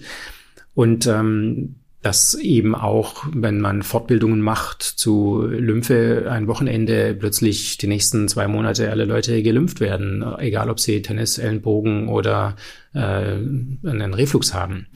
[0.74, 7.88] Und ähm, dass eben auch, wenn man Fortbildungen macht zu Lymphe, ein Wochenende plötzlich die
[7.88, 12.56] nächsten zwei Monate alle Leute gelympht werden, egal ob sie Tennis, Ellenbogen oder
[12.94, 14.88] äh, einen Reflux haben.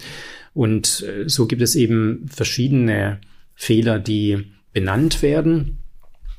[0.53, 3.19] Und äh, so gibt es eben verschiedene
[3.53, 5.79] Fehler, die benannt werden.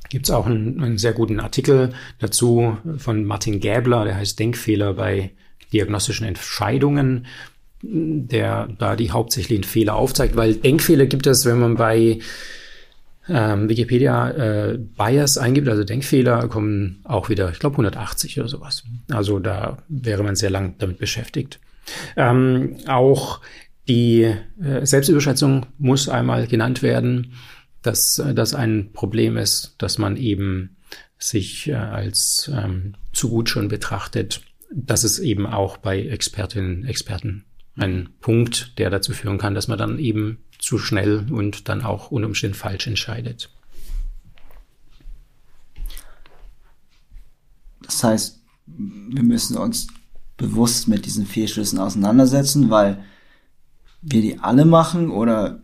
[0.09, 4.93] Gibt es auch einen, einen sehr guten Artikel dazu von Martin Gäbler, der heißt Denkfehler
[4.93, 5.31] bei
[5.73, 7.27] diagnostischen Entscheidungen
[7.81, 12.19] der da die hauptsächlichen Fehler aufzeigt, weil Denkfehler gibt es, wenn man bei
[13.27, 18.83] ähm, Wikipedia äh, Bias eingibt, also Denkfehler, kommen auch wieder, ich glaube, 180 oder sowas.
[19.11, 21.59] Also da wäre man sehr lang damit beschäftigt.
[22.15, 23.41] Ähm, auch
[23.87, 27.33] die äh, Selbstüberschätzung muss einmal genannt werden,
[27.81, 30.77] dass äh, das ein Problem ist, dass man eben
[31.17, 37.45] sich äh, als ähm, zu gut schon betrachtet, dass es eben auch bei Expertinnen, Experten
[37.77, 42.11] ein Punkt, der dazu führen kann, dass man dann eben zu schnell und dann auch
[42.11, 43.49] unter Umständen falsch entscheidet.
[47.81, 49.87] Das heißt, wir müssen uns
[50.37, 53.03] bewusst mit diesen Fehlschlüssen auseinandersetzen, weil
[54.01, 55.61] wir die alle machen oder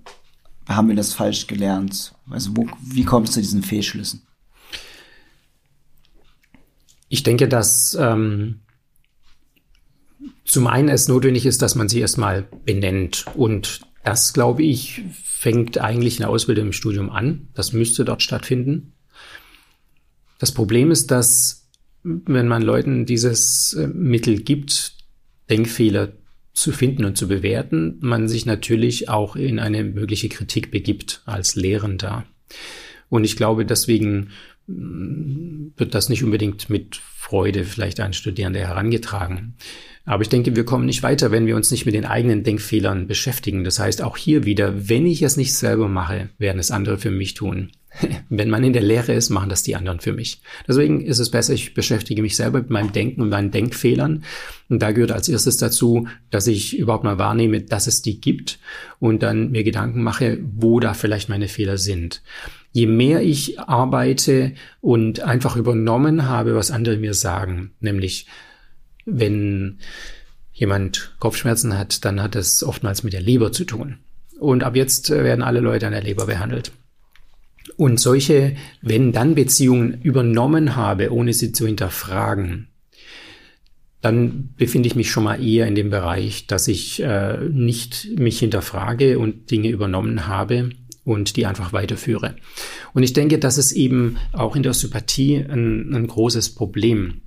[0.68, 2.14] haben wir das falsch gelernt?
[2.30, 4.26] Also wo, wie kommt es zu diesen Fehlschlüssen?
[7.10, 8.62] Ich denke, dass ähm,
[10.46, 13.26] zum einen es notwendig ist, dass man sie erstmal benennt.
[13.36, 17.50] Und das, glaube ich, fängt eigentlich in der Ausbildung im Studium an.
[17.54, 18.94] Das müsste dort stattfinden.
[20.40, 21.70] Das Problem ist, dass
[22.04, 24.94] wenn man Leuten dieses äh, Mittel gibt,
[25.50, 26.14] Denkfehler
[26.54, 31.56] zu finden und zu bewerten, man sich natürlich auch in eine mögliche Kritik begibt als
[31.56, 32.26] Lehrender.
[33.10, 34.30] Und ich glaube, deswegen
[34.68, 39.56] wird das nicht unbedingt mit Freude vielleicht an Studierende herangetragen.
[40.06, 43.08] Aber ich denke, wir kommen nicht weiter, wenn wir uns nicht mit den eigenen Denkfehlern
[43.08, 43.64] beschäftigen.
[43.64, 47.12] Das heißt, auch hier wieder, wenn ich es nicht selber mache, werden es andere für
[47.12, 47.72] mich tun.
[48.30, 50.42] wenn man in der Lehre ist, machen das die anderen für mich.
[50.68, 54.24] Deswegen ist es besser, ich beschäftige mich selber mit meinem Denken und meinen Denkfehlern.
[54.70, 58.60] Und da gehört als erstes dazu, dass ich überhaupt mal wahrnehme, dass es die gibt
[59.00, 62.22] und dann mir Gedanken mache, wo da vielleicht meine Fehler sind
[62.72, 68.28] je mehr ich arbeite und einfach übernommen habe, was andere mir sagen, nämlich
[69.06, 69.80] wenn
[70.54, 73.98] jemand Kopfschmerzen hat, dann hat es oftmals mit der Leber zu tun.
[74.40, 76.72] Und ab jetzt werden alle Leute an der Leber behandelt.
[77.78, 82.68] Und solche Wenn-Dann-Beziehungen übernommen habe, ohne sie zu hinterfragen,
[84.02, 88.40] dann befinde ich mich schon mal eher in dem Bereich, dass ich äh, nicht mich
[88.40, 90.72] hinterfrage und Dinge übernommen habe
[91.04, 92.36] und die einfach weiterführe.
[92.94, 97.22] Und ich denke, das ist eben auch in der Osteopathie ein, ein großes Problem.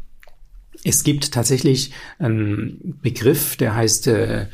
[0.84, 4.46] Es gibt tatsächlich einen Begriff, der heißt äh,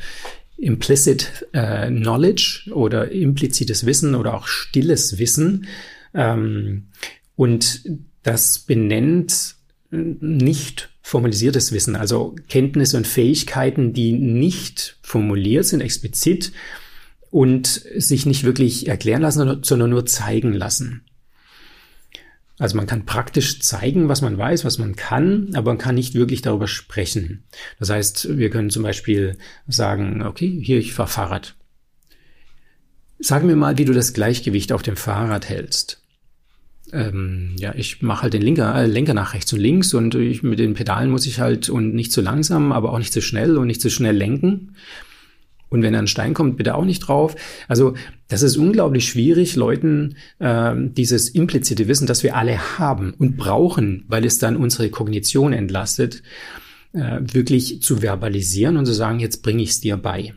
[0.57, 5.65] Implicit äh, Knowledge oder implizites Wissen oder auch stilles Wissen.
[6.13, 6.87] Ähm,
[7.35, 7.83] und
[8.23, 9.55] das benennt
[9.89, 16.53] nicht formalisiertes Wissen, also Kenntnisse und Fähigkeiten, die nicht formuliert sind, explizit
[17.31, 21.05] und sich nicht wirklich erklären lassen, sondern nur zeigen lassen.
[22.59, 26.13] Also man kann praktisch zeigen, was man weiß, was man kann, aber man kann nicht
[26.13, 27.43] wirklich darüber sprechen.
[27.79, 31.55] Das heißt, wir können zum Beispiel sagen, okay, hier, ich fahre Fahrrad.
[33.17, 36.03] Sag mir mal, wie du das Gleichgewicht auf dem Fahrrad hältst.
[36.91, 40.43] Ähm, ja, ich mache halt den Lenker, äh, Lenker nach rechts und links und ich,
[40.43, 43.57] mit den Pedalen muss ich halt und nicht zu langsam, aber auch nicht zu schnell
[43.57, 44.75] und nicht zu schnell lenken.
[45.71, 47.35] Und wenn ein Stein kommt, bitte auch nicht drauf.
[47.69, 47.95] Also
[48.27, 54.03] das ist unglaublich schwierig, Leuten äh, dieses implizite Wissen, das wir alle haben und brauchen,
[54.09, 56.23] weil es dann unsere Kognition entlastet,
[56.91, 60.33] äh, wirklich zu verbalisieren und zu sagen, jetzt bringe ich es dir bei.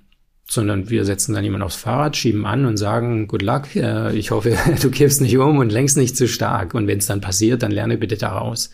[0.47, 4.31] Sondern wir setzen dann jemanden aufs Fahrrad, schieben an und sagen, good luck, äh, ich
[4.31, 6.75] hoffe, du kippst nicht um und lenkst nicht zu stark.
[6.75, 8.71] Und wenn es dann passiert, dann lerne bitte daraus.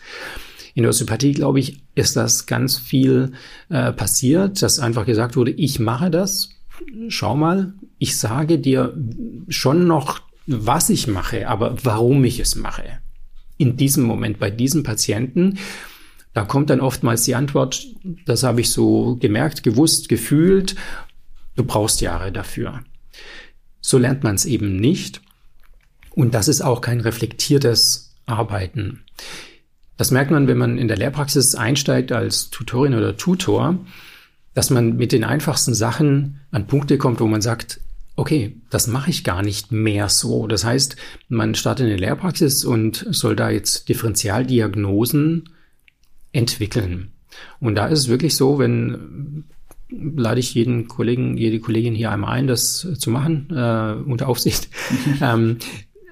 [0.73, 3.33] In der Osteopathie, glaube ich, ist das ganz viel
[3.69, 6.49] äh, passiert, dass einfach gesagt wurde, ich mache das.
[7.09, 8.97] Schau mal, ich sage dir
[9.49, 12.99] schon noch, was ich mache, aber warum ich es mache.
[13.57, 15.59] In diesem Moment bei diesem Patienten,
[16.33, 17.85] da kommt dann oftmals die Antwort,
[18.25, 20.75] das habe ich so gemerkt, gewusst, gefühlt,
[21.55, 22.81] du brauchst Jahre dafür.
[23.81, 25.21] So lernt man es eben nicht.
[26.11, 29.03] Und das ist auch kein reflektiertes Arbeiten.
[29.97, 33.77] Das merkt man, wenn man in der Lehrpraxis einsteigt als Tutorin oder Tutor,
[34.53, 37.79] dass man mit den einfachsten Sachen an Punkte kommt, wo man sagt,
[38.15, 40.47] okay, das mache ich gar nicht mehr so.
[40.47, 40.95] Das heißt,
[41.29, 45.49] man startet in der Lehrpraxis und soll da jetzt Differentialdiagnosen
[46.33, 47.11] entwickeln.
[47.59, 49.45] Und da ist es wirklich so, wenn
[49.89, 54.69] lade ich jeden Kollegen, jede Kollegin hier einmal ein, das zu machen, äh, unter Aufsicht,
[55.21, 55.57] ähm,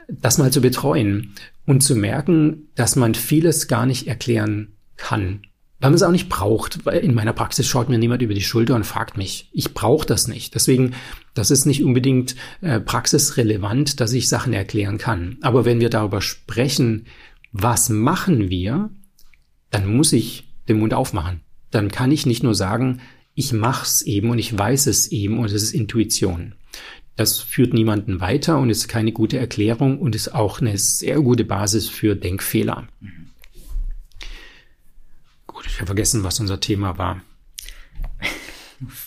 [0.10, 1.34] das mal zu betreuen
[1.70, 5.44] und zu merken, dass man vieles gar nicht erklären kann.
[5.80, 6.84] Weil man es auch nicht braucht.
[6.84, 9.52] Weil in meiner Praxis schaut mir niemand über die Schulter und fragt mich.
[9.54, 10.56] Ich brauche das nicht.
[10.56, 10.96] Deswegen,
[11.36, 15.38] das ist nicht unbedingt äh, praxisrelevant, dass ich Sachen erklären kann.
[15.42, 17.06] Aber wenn wir darüber sprechen,
[17.52, 18.90] was machen wir,
[19.70, 21.42] dann muss ich den Mund aufmachen.
[21.70, 23.00] Dann kann ich nicht nur sagen,
[23.36, 26.56] ich mach's eben und ich weiß es eben und es ist Intuition.
[27.20, 31.44] Das führt niemanden weiter und ist keine gute Erklärung und ist auch eine sehr gute
[31.44, 32.88] Basis für Denkfehler.
[33.02, 33.32] Mhm.
[35.46, 37.22] Gut, ich habe vergessen, was unser Thema war.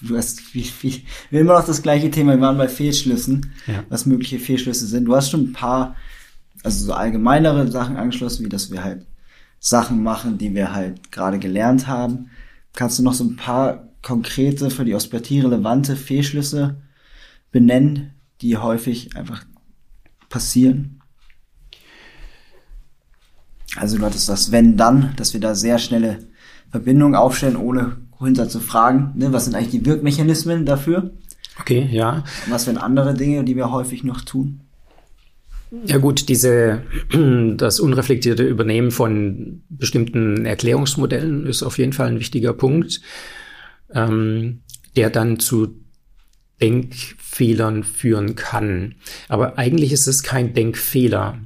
[0.03, 3.83] Du hast wie, wie, wir immer noch das gleiche Thema, wir waren bei Fehlschlüssen, ja.
[3.89, 5.07] was mögliche Fehlschlüsse sind.
[5.07, 5.97] Du hast schon ein paar,
[6.63, 9.07] also so allgemeinere Sachen angeschlossen, wie dass wir halt
[9.59, 12.29] Sachen machen, die wir halt gerade gelernt haben.
[12.75, 16.77] Kannst du noch so ein paar konkrete, für die Osteopathie relevante Fehlschlüsse
[17.53, 19.45] benennen, die häufig einfach
[20.29, 21.01] passieren?
[23.77, 26.19] Also du hattest das Wenn dann, dass wir da sehr schnelle
[26.71, 31.13] Verbindungen aufstellen, ohne hinter zu fragen, ne, was sind eigentlich die Wirkmechanismen dafür?
[31.59, 32.25] Okay, ja.
[32.47, 34.61] Und was sind andere Dinge, die wir häufig noch tun?
[35.87, 36.83] Ja gut, diese,
[37.57, 43.01] das unreflektierte Übernehmen von bestimmten Erklärungsmodellen ist auf jeden Fall ein wichtiger Punkt,
[43.95, 44.61] ähm,
[44.97, 45.82] der dann zu
[46.63, 48.95] Denkfehlern führen kann.
[49.29, 51.39] Aber eigentlich ist es kein Denkfehler.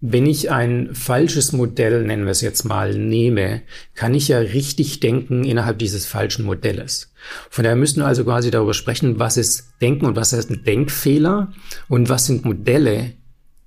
[0.00, 3.62] Wenn ich ein falsches Modell, nennen wir es jetzt mal, nehme,
[3.94, 7.12] kann ich ja richtig denken innerhalb dieses falschen Modells.
[7.50, 10.62] Von daher müssen wir also quasi darüber sprechen, was ist Denken und was ist ein
[10.62, 11.52] Denkfehler
[11.88, 13.12] und was sind Modelle,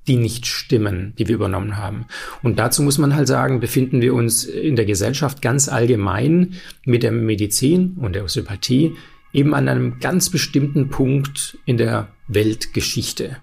[0.08, 2.06] die nicht stimmen, die wir übernommen haben.
[2.42, 6.54] Und dazu muss man halt sagen, befinden wir uns in der Gesellschaft ganz allgemein
[6.86, 8.96] mit der Medizin und der Osteopathie
[9.34, 13.38] eben an einem ganz bestimmten Punkt in der Weltgeschichte.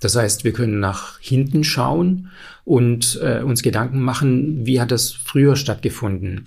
[0.00, 2.30] Das heißt, wir können nach hinten schauen
[2.64, 6.46] und äh, uns Gedanken machen, wie hat das früher stattgefunden.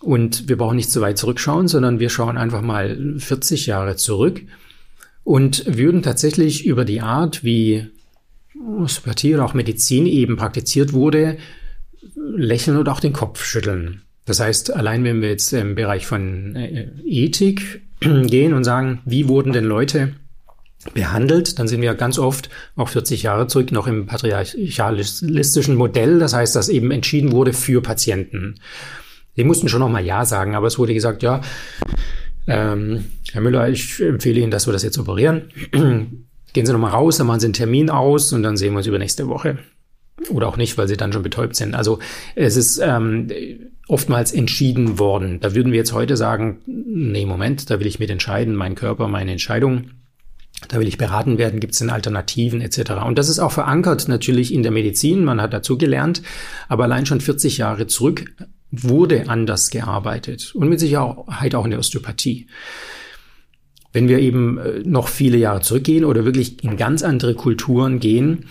[0.00, 4.42] Und wir brauchen nicht so weit zurückschauen, sondern wir schauen einfach mal 40 Jahre zurück
[5.24, 7.90] und würden tatsächlich über die Art, wie
[8.78, 11.36] Osteopathie oder auch Medizin eben praktiziert wurde,
[12.16, 14.02] lächeln und auch den Kopf schütteln.
[14.30, 19.26] Das heißt, allein wenn wir jetzt im Bereich von äh, Ethik gehen und sagen, wie
[19.26, 20.12] wurden denn Leute
[20.94, 26.20] behandelt, dann sind wir ganz oft auch 40 Jahre zurück noch im patriarchalistischen Modell.
[26.20, 28.60] Das heißt, dass eben entschieden wurde für Patienten.
[29.36, 31.40] Die mussten schon noch mal Ja sagen, aber es wurde gesagt, ja,
[32.46, 35.50] ähm, Herr Müller, ich empfehle Ihnen, dass wir das jetzt operieren.
[35.72, 38.86] gehen Sie nochmal raus, dann machen Sie einen Termin aus und dann sehen wir uns
[38.86, 39.58] übernächste Woche.
[40.28, 41.74] Oder auch nicht, weil sie dann schon betäubt sind.
[41.74, 41.98] Also
[42.34, 43.28] es ist ähm,
[43.90, 45.40] oftmals entschieden worden.
[45.40, 49.08] Da würden wir jetzt heute sagen, nee, Moment, da will ich mit entscheiden, mein Körper,
[49.08, 49.90] meine Entscheidung.
[50.68, 52.92] Da will ich beraten werden, gibt es denn Alternativen etc.
[53.04, 56.22] Und das ist auch verankert natürlich in der Medizin, man hat dazu gelernt,
[56.68, 58.26] aber allein schon 40 Jahre zurück
[58.70, 62.46] wurde anders gearbeitet und mit Sicherheit auch in der Osteopathie.
[63.92, 68.44] Wenn wir eben äh, noch viele Jahre zurückgehen oder wirklich in ganz andere Kulturen gehen,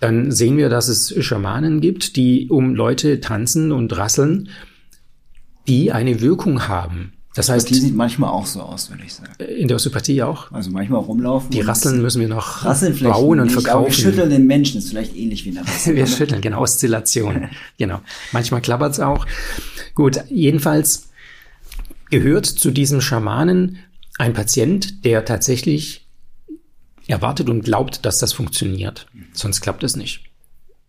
[0.00, 4.50] dann sehen wir, dass es Schamanen gibt, die um Leute tanzen und rasseln,
[5.68, 7.12] die eine Wirkung haben.
[7.34, 9.32] Das heißt, die sieht manchmal auch so aus, würde ich sagen.
[9.42, 10.52] In der Osteopathie auch.
[10.52, 11.50] Also manchmal rumlaufen.
[11.50, 13.86] Die Rasseln müssen wir noch bauen und nicht, verkaufen.
[13.86, 15.96] wir schütteln den Menschen, ist vielleicht ähnlich wie eine Rassel.
[15.96, 17.48] wir schütteln, genau, Oszillation.
[17.78, 18.00] genau.
[18.32, 19.26] Manchmal klappert's auch.
[19.94, 21.08] Gut, jedenfalls
[22.10, 23.78] gehört zu diesem Schamanen
[24.18, 26.06] ein Patient, der tatsächlich
[27.06, 29.06] erwartet und glaubt, dass das funktioniert.
[29.32, 30.31] Sonst klappt es nicht.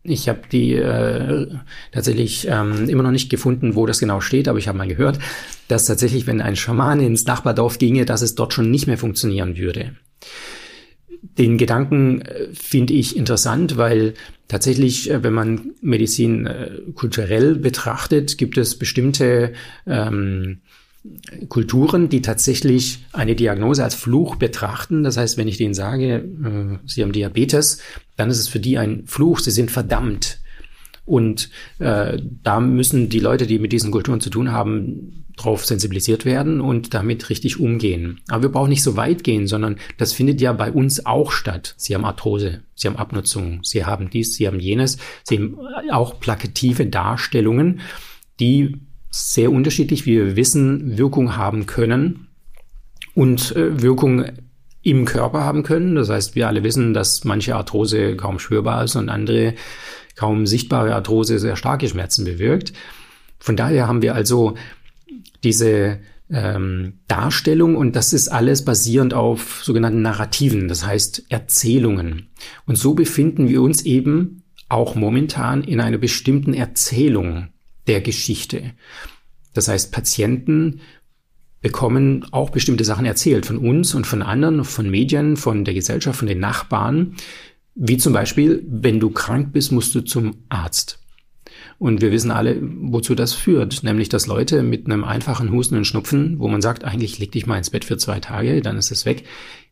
[0.05, 1.47] Ich habe die äh,
[1.93, 5.17] tatsächlich ähm, immer noch nicht gefunden, wo das genau steht, aber ich habe mal gehört,
[5.69, 9.57] dass tatsächlich, wenn ein Schaman ins Nachbardorf ginge, dass es dort schon nicht mehr funktionieren
[9.57, 9.95] würde.
[11.21, 14.13] Den Gedanken äh, finde ich interessant, weil
[14.49, 19.53] tatsächlich, äh, wenn man Medizin äh, kulturell betrachtet, gibt es bestimmte
[19.87, 20.59] ähm,
[21.49, 25.03] Kulturen, die tatsächlich eine Diagnose als Fluch betrachten.
[25.03, 27.79] Das heißt, wenn ich denen sage, äh, sie haben Diabetes,
[28.15, 30.39] dann ist es für die ein Fluch, sie sind verdammt.
[31.05, 31.49] Und
[31.79, 36.61] äh, da müssen die Leute, die mit diesen Kulturen zu tun haben, darauf sensibilisiert werden
[36.61, 38.21] und damit richtig umgehen.
[38.29, 41.73] Aber wir brauchen nicht so weit gehen, sondern das findet ja bei uns auch statt.
[41.77, 45.57] Sie haben Arthrose, Sie haben Abnutzung, Sie haben dies, Sie haben jenes, Sie haben
[45.91, 47.81] auch plakative Darstellungen,
[48.39, 48.77] die
[49.15, 52.29] sehr unterschiedlich, wie wir wissen, Wirkung haben können
[53.13, 54.25] und äh, Wirkung
[54.81, 55.93] im Körper haben können.
[55.93, 59.53] Das heißt, wir alle wissen, dass manche Arthrose kaum spürbar ist und andere
[60.15, 62.73] kaum sichtbare Arthrose sehr starke Schmerzen bewirkt.
[63.37, 64.55] Von daher haben wir also
[65.43, 65.99] diese
[66.31, 72.29] ähm, Darstellung und das ist alles basierend auf sogenannten Narrativen, das heißt Erzählungen.
[72.65, 77.49] Und so befinden wir uns eben auch momentan in einer bestimmten Erzählung
[77.87, 78.73] der Geschichte.
[79.53, 80.81] Das heißt, Patienten
[81.61, 86.19] bekommen auch bestimmte Sachen erzählt von uns und von anderen, von Medien, von der Gesellschaft,
[86.19, 87.15] von den Nachbarn.
[87.75, 90.99] Wie zum Beispiel, wenn du krank bist, musst du zum Arzt.
[91.79, 93.83] Und wir wissen alle, wozu das führt.
[93.83, 97.45] Nämlich, dass Leute mit einem einfachen Husten und Schnupfen, wo man sagt, eigentlich leg dich
[97.45, 99.23] mal ins Bett für zwei Tage, dann ist es weg,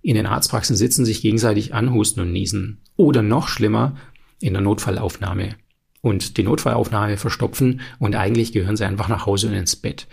[0.02, 2.82] in den Arztpraxen sitzen, sich gegenseitig anhusten und niesen.
[2.96, 3.98] Oder noch schlimmer,
[4.40, 5.56] in der Notfallaufnahme
[6.02, 10.08] und die Notfallaufnahme verstopfen und eigentlich gehören sie einfach nach Hause und ins Bett.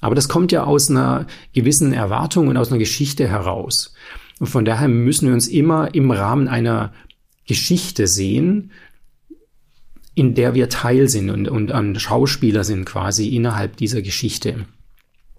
[0.00, 3.94] Aber das kommt ja aus einer gewissen Erwartung und aus einer Geschichte heraus.
[4.38, 6.92] Und von daher müssen wir uns immer im Rahmen einer
[7.46, 8.70] Geschichte sehen,
[10.14, 14.66] in der wir Teil sind und, und ein Schauspieler sind quasi innerhalb dieser Geschichte.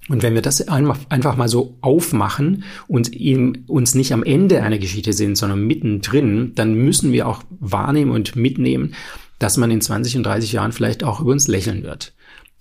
[0.09, 4.63] Und wenn wir das einfach, einfach mal so aufmachen und eben uns nicht am Ende
[4.63, 8.95] einer Geschichte sind, sondern mittendrin, dann müssen wir auch wahrnehmen und mitnehmen,
[9.41, 12.13] dass man in 20 und 30 Jahren vielleicht auch über uns lächeln wird.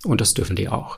[0.03, 0.97] Und das dürfen die auch.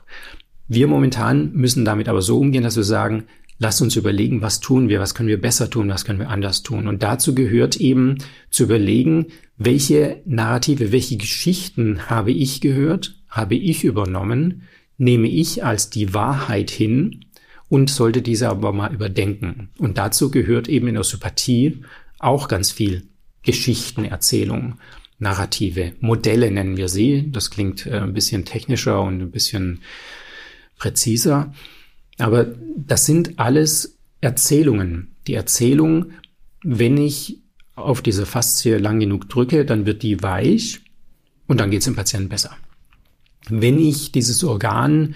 [0.66, 3.24] Wir momentan müssen damit aber so umgehen, dass wir sagen,
[3.58, 6.62] lasst uns überlegen, was tun wir, was können wir besser tun, was können wir anders
[6.62, 6.88] tun.
[6.88, 8.16] Und dazu gehört eben
[8.48, 9.26] zu überlegen,
[9.58, 14.62] welche Narrative, welche Geschichten habe ich gehört, habe ich übernommen,
[14.96, 17.26] nehme ich als die Wahrheit hin
[17.68, 19.68] und sollte diese aber mal überdenken.
[19.76, 21.82] Und dazu gehört eben in der Sympathie
[22.18, 23.02] auch ganz viel
[23.42, 24.78] Geschichtenerzählung.
[25.18, 27.30] Narrative, Modelle nennen wir sie.
[27.30, 29.80] Das klingt äh, ein bisschen technischer und ein bisschen
[30.76, 31.52] präziser.
[32.18, 35.16] Aber das sind alles Erzählungen.
[35.26, 36.12] Die Erzählung,
[36.62, 37.40] wenn ich
[37.74, 40.80] auf diese Faszie lang genug drücke, dann wird die weich
[41.46, 42.56] und dann geht es dem Patienten besser.
[43.48, 45.14] Wenn ich dieses Organ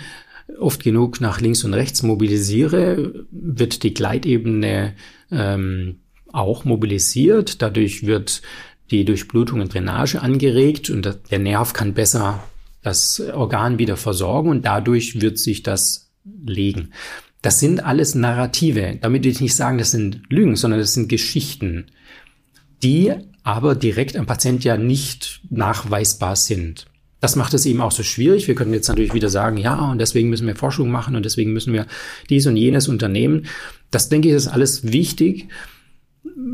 [0.59, 4.94] oft genug nach links und rechts mobilisiere, wird die Gleitebene
[5.30, 6.01] ähm,
[6.32, 7.62] auch mobilisiert.
[7.62, 8.42] Dadurch wird
[8.91, 12.43] die Durchblutung und Drainage angeregt und der Nerv kann besser
[12.82, 16.11] das Organ wieder versorgen und dadurch wird sich das
[16.45, 16.93] legen.
[17.43, 18.99] Das sind alles Narrative.
[19.01, 21.86] Damit will ich nicht sagen, das sind Lügen, sondern das sind Geschichten,
[22.82, 23.12] die
[23.43, 26.86] aber direkt am Patient ja nicht nachweisbar sind.
[27.20, 28.47] Das macht es eben auch so schwierig.
[28.47, 31.53] Wir können jetzt natürlich wieder sagen, ja, und deswegen müssen wir Forschung machen und deswegen
[31.53, 31.86] müssen wir
[32.30, 33.47] dies und jenes unternehmen.
[33.91, 35.49] Das denke ich ist alles wichtig.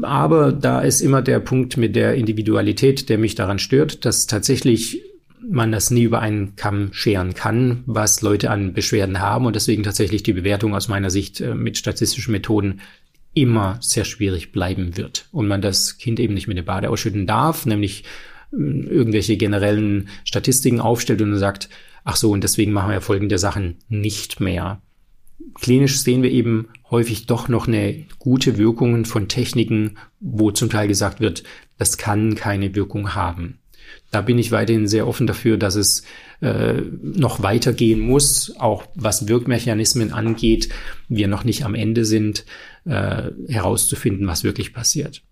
[0.03, 5.03] Aber da ist immer der Punkt mit der Individualität, der mich daran stört, dass tatsächlich
[5.51, 9.83] man das nie über einen Kamm scheren kann, was Leute an Beschwerden haben und deswegen
[9.83, 12.81] tatsächlich die Bewertung aus meiner Sicht äh, mit statistischen Methoden
[13.35, 17.27] immer sehr schwierig bleiben wird und man das Kind eben nicht mit dem Bade ausschütten
[17.27, 18.05] darf, nämlich
[18.53, 21.69] äh, irgendwelche generellen Statistiken aufstellt und sagt,
[22.05, 24.81] ach so, und deswegen machen wir folgende Sachen nicht mehr.
[25.55, 30.89] Klinisch sehen wir eben häufig doch noch eine gute Wirkung von Techniken, wo zum Teil
[30.89, 31.45] gesagt wird,
[31.78, 33.59] das kann keine Wirkung haben.
[34.11, 36.05] Da bin ich weiterhin sehr offen dafür, dass es
[36.41, 40.68] äh, noch weitergehen muss, auch was Wirkmechanismen angeht,
[41.09, 42.45] wir noch nicht am Ende sind,
[42.85, 45.22] äh, herauszufinden, was wirklich passiert.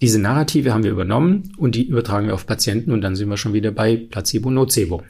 [0.00, 3.36] Diese Narrative haben wir übernommen und die übertragen wir auf Patienten und dann sind wir
[3.36, 5.02] schon wieder bei Placebo-Nocebo.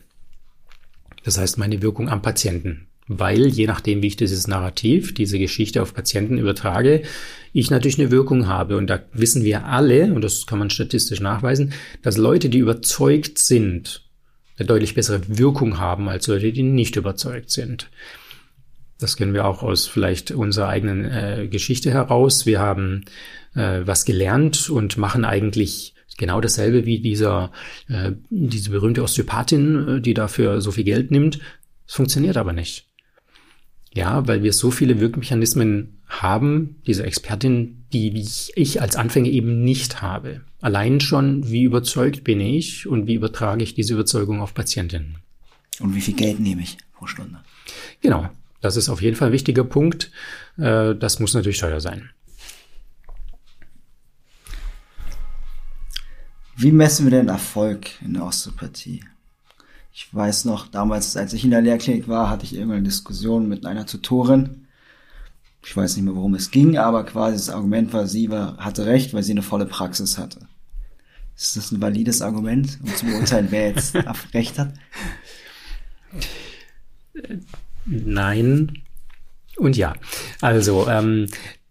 [1.24, 2.86] Das heißt, meine Wirkung am Patienten.
[3.08, 7.02] Weil je nachdem, wie ich dieses Narrativ, diese Geschichte auf Patienten übertrage,
[7.52, 8.76] ich natürlich eine Wirkung habe.
[8.76, 13.38] Und da wissen wir alle, und das kann man statistisch nachweisen, dass Leute, die überzeugt
[13.38, 14.02] sind,
[14.58, 17.90] eine deutlich bessere Wirkung haben als Leute, die nicht überzeugt sind.
[18.98, 22.46] Das kennen wir auch aus vielleicht unserer eigenen äh, Geschichte heraus.
[22.46, 23.04] Wir haben
[23.54, 27.52] äh, was gelernt und machen eigentlich genau dasselbe wie dieser,
[27.88, 31.38] äh, diese berühmte Osteopathin, äh, die dafür so viel Geld nimmt.
[31.86, 32.86] Es funktioniert aber nicht.
[33.96, 38.20] Ja, weil wir so viele Wirkmechanismen haben, diese Expertin, die
[38.54, 40.42] ich, als Anfänger eben nicht habe.
[40.60, 45.16] Allein schon, wie überzeugt bin ich und wie übertrage ich diese Überzeugung auf Patientinnen.
[45.80, 47.40] Und wie viel Geld nehme ich pro Stunde?
[48.02, 48.28] Genau,
[48.60, 50.10] das ist auf jeden Fall ein wichtiger Punkt.
[50.58, 52.10] Äh, das muss natürlich teuer sein.
[56.54, 59.00] Wie messen wir denn Erfolg in der Osteopathie?
[59.98, 63.64] Ich weiß noch, damals, als ich in der Lehrklinik war, hatte ich irgendeine Diskussion mit
[63.64, 64.66] einer Tutorin.
[65.64, 68.84] Ich weiß nicht mehr, worum es ging, aber quasi das Argument war, sie war, hatte
[68.84, 70.40] recht, weil sie eine volle Praxis hatte.
[71.34, 73.96] Ist das ein valides Argument, um zu beurteilen, wer jetzt
[74.34, 74.74] recht hat?
[77.86, 78.82] Nein
[79.56, 79.94] und ja.
[80.42, 81.28] Also, ähm,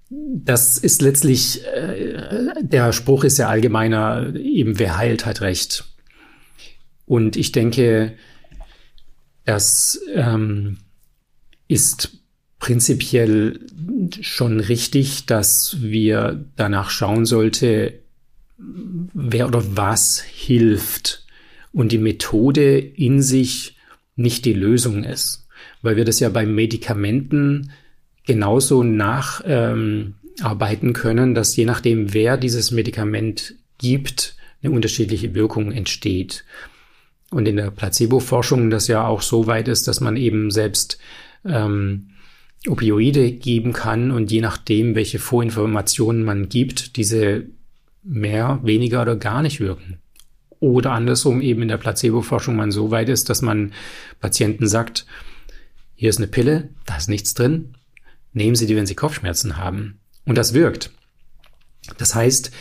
[0.10, 2.18] das ist letztlich, äh,
[2.60, 5.86] der Spruch ist ja allgemeiner, eben wer heilt, hat recht.
[7.06, 8.14] Und ich denke,
[9.46, 10.78] das ähm,
[11.68, 12.18] ist
[12.60, 13.60] prinzipiell
[14.22, 18.00] schon richtig, dass wir danach schauen sollte,
[18.58, 21.26] wer oder was hilft
[21.72, 23.78] und die Methode in sich
[24.16, 25.48] nicht die Lösung ist.
[25.82, 27.72] Weil wir das ja bei Medikamenten
[28.26, 30.16] genauso nacharbeiten
[30.90, 36.46] ähm, können, dass je nachdem, wer dieses Medikament gibt, eine unterschiedliche Wirkung entsteht.
[37.32, 41.00] Und in der Placebo-Forschung das ja auch so weit ist, dass man eben selbst
[41.44, 42.10] ähm,
[42.68, 47.46] Opioide geben kann und je nachdem, welche Vorinformationen man gibt, diese
[48.04, 49.98] mehr, weniger oder gar nicht wirken.
[50.60, 53.74] Oder andersrum eben in der Placebo-Forschung man so weit ist, dass man
[54.20, 55.06] Patienten sagt,
[55.96, 57.76] hier ist eine Pille, da ist nichts drin,
[58.34, 60.00] nehmen Sie die, wenn Sie Kopfschmerzen haben.
[60.26, 60.92] Und das wirkt.
[61.98, 62.52] Das heißt,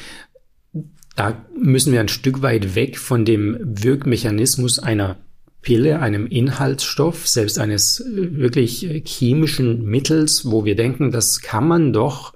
[1.17, 5.17] da müssen wir ein Stück weit weg von dem Wirkmechanismus einer
[5.65, 11.67] Pille, einem Inhaltsstoff, selbst eines äh, wirklich äh, chemischen Mittels, wo wir denken, das kann
[11.67, 12.35] man doch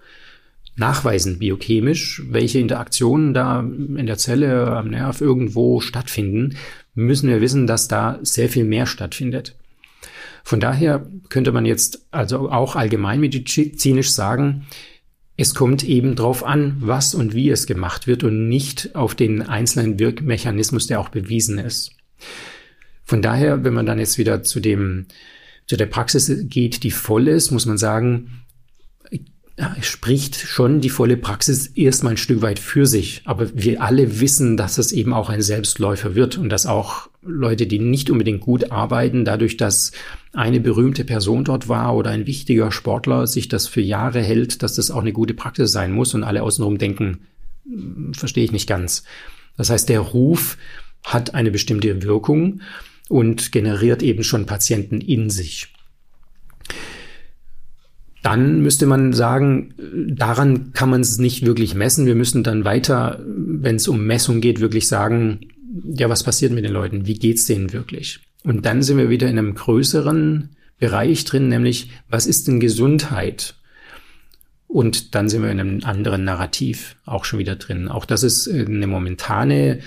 [0.76, 6.56] nachweisen biochemisch, welche Interaktionen da in der Zelle, am Nerv irgendwo stattfinden,
[6.94, 9.56] müssen wir wissen, dass da sehr viel mehr stattfindet.
[10.44, 14.66] Von daher könnte man jetzt also auch allgemeinmedizinisch sagen,
[15.40, 19.40] es kommt eben drauf an, was und wie es gemacht wird und nicht auf den
[19.40, 21.92] einzelnen Wirkmechanismus, der auch bewiesen ist.
[23.04, 25.06] Von daher, wenn man dann jetzt wieder zu dem,
[25.66, 28.42] zu der Praxis geht, die voll ist, muss man sagen,
[29.80, 33.22] spricht schon die volle Praxis erstmal ein Stück weit für sich.
[33.24, 37.66] Aber wir alle wissen, dass es eben auch ein Selbstläufer wird und dass auch Leute,
[37.66, 39.92] die nicht unbedingt gut arbeiten, dadurch, dass
[40.32, 44.74] eine berühmte Person dort war oder ein wichtiger Sportler sich das für Jahre hält, dass
[44.74, 47.26] das auch eine gute Praxis sein muss und alle außenrum denken,
[47.64, 49.02] hm, verstehe ich nicht ganz.
[49.56, 50.56] Das heißt, der Ruf
[51.02, 52.60] hat eine bestimmte Wirkung
[53.08, 55.72] und generiert eben schon Patienten in sich
[58.28, 59.72] dann müsste man sagen,
[60.06, 62.04] daran kann man es nicht wirklich messen.
[62.04, 65.40] Wir müssen dann weiter, wenn es um Messung geht, wirklich sagen,
[65.82, 67.06] ja, was passiert mit den Leuten?
[67.06, 68.20] Wie geht's denen wirklich?
[68.44, 73.54] Und dann sind wir wieder in einem größeren Bereich drin, nämlich was ist denn Gesundheit?
[74.66, 77.88] Und dann sind wir in einem anderen Narrativ auch schon wieder drin.
[77.88, 79.80] Auch das ist eine momentane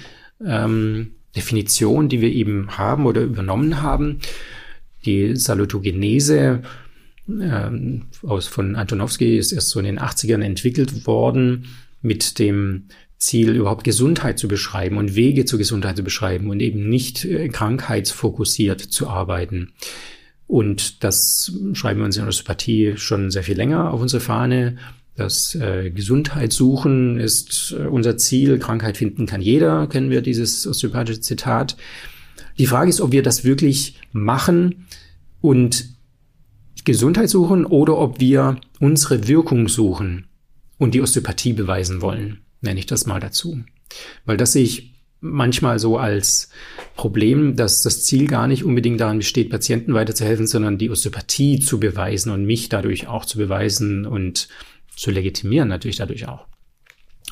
[0.43, 4.17] ähm, Definition, die wir eben haben oder übernommen haben.
[5.05, 6.63] Die Salutogenese
[7.41, 11.65] ähm, aus von Antonowski ist erst so in den 80ern entwickelt worden
[12.01, 16.89] mit dem Ziel, überhaupt Gesundheit zu beschreiben und Wege zur Gesundheit zu beschreiben und eben
[16.89, 19.73] nicht äh, krankheitsfokussiert zu arbeiten.
[20.47, 24.77] Und das schreiben wir uns in der Osteopathie schon sehr viel länger auf unsere Fahne.
[25.15, 28.57] Das äh, Gesundheit ist äh, unser Ziel.
[28.57, 31.77] Krankheit finden kann jeder, kennen wir dieses osteopathische Zitat.
[32.57, 34.88] Die Frage ist, ob wir das wirklich machen
[35.41, 35.86] und
[36.84, 40.27] Gesundheit suchen oder ob wir unsere Wirkung suchen
[40.77, 43.59] und die Osteopathie beweisen wollen, nenne ich das mal dazu.
[44.25, 46.49] Weil das sehe ich manchmal so als
[46.95, 51.79] Problem, dass das Ziel gar nicht unbedingt daran besteht, Patienten weiterzuhelfen, sondern die Osteopathie zu
[51.79, 54.49] beweisen und mich dadurch auch zu beweisen und
[54.95, 56.47] zu legitimieren natürlich dadurch auch.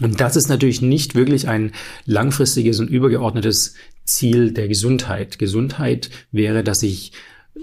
[0.01, 1.73] Und das ist natürlich nicht wirklich ein
[2.05, 3.73] langfristiges und übergeordnetes
[4.05, 5.39] Ziel der Gesundheit.
[5.39, 7.11] Gesundheit wäre, dass ich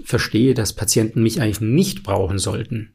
[0.03, 2.93] verstehe, dass Patienten mich eigentlich nicht brauchen sollten.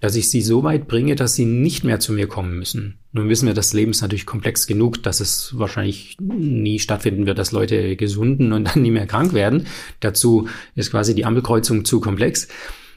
[0.00, 2.98] Dass ich sie so weit bringe, dass sie nicht mehr zu mir kommen müssen.
[3.12, 7.38] Nun wissen wir, das Leben ist natürlich komplex genug, dass es wahrscheinlich nie stattfinden wird,
[7.38, 9.66] dass Leute gesunden und dann nie mehr krank werden.
[10.00, 12.48] Dazu ist quasi die Ampelkreuzung zu komplex.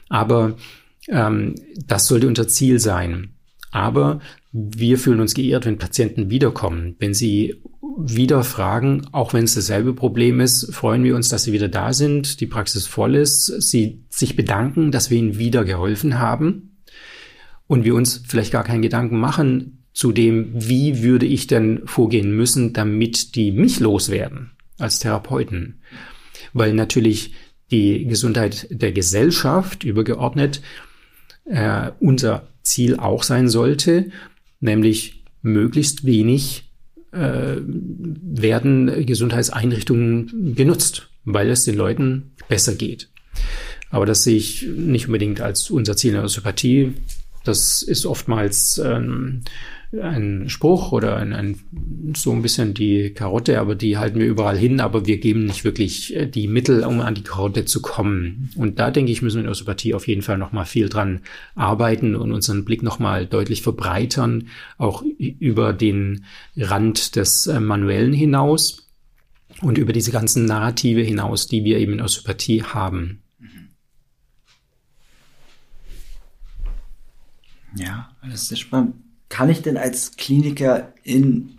[0.08, 0.56] Aber
[1.08, 1.54] ähm,
[1.86, 3.34] das sollte unser Ziel sein.
[3.70, 4.20] Aber
[4.52, 6.96] wir fühlen uns geehrt, wenn Patienten wiederkommen.
[6.98, 7.62] Wenn sie
[7.98, 11.92] wieder fragen, auch wenn es dasselbe Problem ist, freuen wir uns, dass sie wieder da
[11.92, 16.78] sind, die Praxis voll ist, sie sich bedanken, dass wir ihnen wieder geholfen haben
[17.66, 22.32] und wir uns vielleicht gar keinen Gedanken machen zu dem, wie würde ich denn vorgehen
[22.32, 25.80] müssen, damit die mich loswerden als Therapeuten.
[26.52, 27.34] Weil natürlich
[27.70, 30.60] die Gesundheit der Gesellschaft übergeordnet
[31.46, 34.10] äh, unser Ziel auch sein sollte,
[34.60, 36.65] nämlich möglichst wenig
[37.12, 43.08] äh, werden Gesundheitseinrichtungen genutzt, weil es den Leuten besser geht.
[43.90, 46.94] Aber das sehe ich nicht unbedingt als unser Ziel in der Osteopathie.
[47.44, 49.42] Das ist oftmals ähm,
[49.92, 54.56] ein Spruch oder ein, ein, so ein bisschen die Karotte, aber die halten wir überall
[54.56, 58.50] hin, aber wir geben nicht wirklich äh, die Mittel, um an die Karotte zu kommen.
[58.56, 61.20] Und da denke ich, müssen wir in Osteopathie auf jeden Fall nochmal viel dran
[61.54, 66.24] arbeiten und unseren Blick nochmal deutlich verbreitern, auch über den
[66.56, 68.88] Rand des äh, Manuellen hinaus
[69.62, 73.22] und über diese ganzen Narrative hinaus, die wir eben in Osteopathie haben.
[77.78, 79.05] Ja, das ist spannend
[79.36, 81.58] kann ich denn als Kliniker in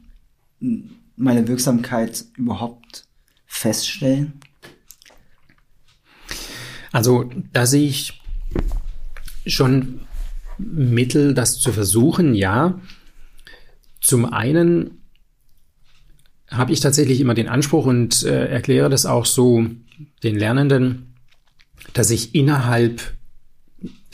[1.16, 3.06] meine Wirksamkeit überhaupt
[3.46, 4.40] feststellen?
[6.92, 8.20] Also da sehe ich
[9.46, 10.00] schon
[10.58, 12.82] Mittel, das zu versuchen, ja.
[14.02, 15.04] Zum einen
[16.50, 19.68] habe ich tatsächlich immer den Anspruch und äh, erkläre das auch so
[20.24, 21.14] den Lernenden,
[21.94, 23.14] dass ich innerhalb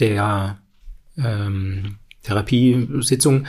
[0.01, 0.59] der
[1.15, 3.47] ähm, Therapiesitzung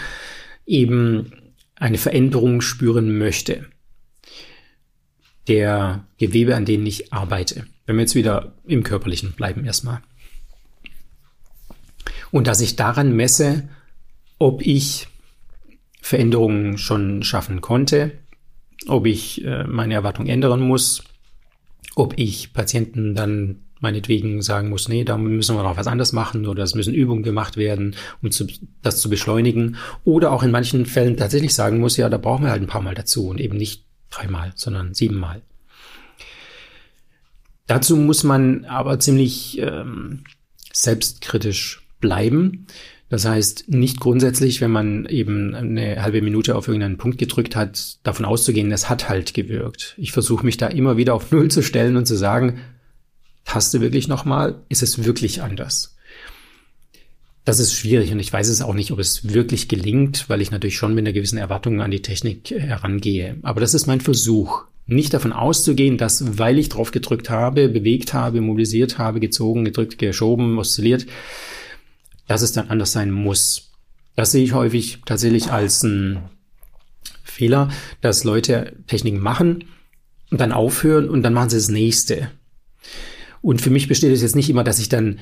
[0.66, 1.32] eben
[1.76, 3.66] eine Veränderung spüren möchte
[5.48, 7.66] der Gewebe, an denen ich arbeite.
[7.86, 10.00] Wenn wir jetzt wieder im körperlichen bleiben erstmal.
[12.30, 13.68] Und dass ich daran messe,
[14.38, 15.06] ob ich
[16.00, 18.12] Veränderungen schon schaffen konnte,
[18.86, 21.04] ob ich äh, meine Erwartung ändern muss,
[21.94, 26.46] ob ich Patienten dann meinetwegen sagen muss, nee, da müssen wir noch was anderes machen
[26.46, 28.46] oder es müssen Übungen gemacht werden, um zu,
[28.82, 29.76] das zu beschleunigen.
[30.04, 32.82] Oder auch in manchen Fällen tatsächlich sagen muss, ja, da brauchen wir halt ein paar
[32.82, 35.42] Mal dazu und eben nicht dreimal, sondern siebenmal.
[37.66, 40.24] Dazu muss man aber ziemlich ähm,
[40.72, 42.66] selbstkritisch bleiben.
[43.08, 47.98] Das heißt, nicht grundsätzlich, wenn man eben eine halbe Minute auf irgendeinen Punkt gedrückt hat,
[48.02, 49.94] davon auszugehen, es hat halt gewirkt.
[49.98, 52.60] Ich versuche mich da immer wieder auf Null zu stellen und zu sagen,
[53.45, 55.97] Taste wirklich nochmal, ist es wirklich anders?
[57.45, 60.51] Das ist schwierig und ich weiß es auch nicht, ob es wirklich gelingt, weil ich
[60.51, 63.36] natürlich schon mit einer gewissen Erwartung an die Technik herangehe.
[63.42, 64.64] Aber das ist mein Versuch.
[64.86, 69.99] Nicht davon auszugehen, dass, weil ich drauf gedrückt habe, bewegt habe, mobilisiert habe, gezogen, gedrückt,
[69.99, 71.07] geschoben, oszilliert,
[72.28, 73.72] dass es dann anders sein muss.
[74.16, 76.18] Das sehe ich häufig tatsächlich als ein
[77.22, 77.68] Fehler,
[78.01, 79.64] dass Leute Techniken machen
[80.30, 82.30] und dann aufhören und dann machen sie das nächste.
[83.45, 85.20] Und für mich besteht es jetzt nicht immer, dass ich dann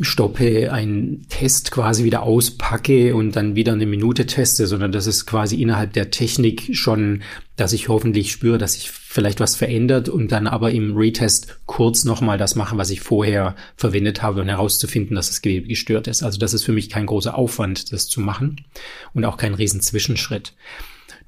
[0.00, 5.26] stoppe, einen Test quasi wieder auspacke und dann wieder eine Minute teste, sondern das ist
[5.26, 7.22] quasi innerhalb der Technik schon,
[7.56, 12.04] dass ich hoffentlich spüre, dass sich vielleicht was verändert und dann aber im Retest kurz
[12.04, 16.22] nochmal das mache, was ich vorher verwendet habe, um herauszufinden, dass das Gewebe gestört ist.
[16.22, 18.64] Also das ist für mich kein großer Aufwand, das zu machen
[19.12, 20.54] und auch kein riesen Zwischenschritt.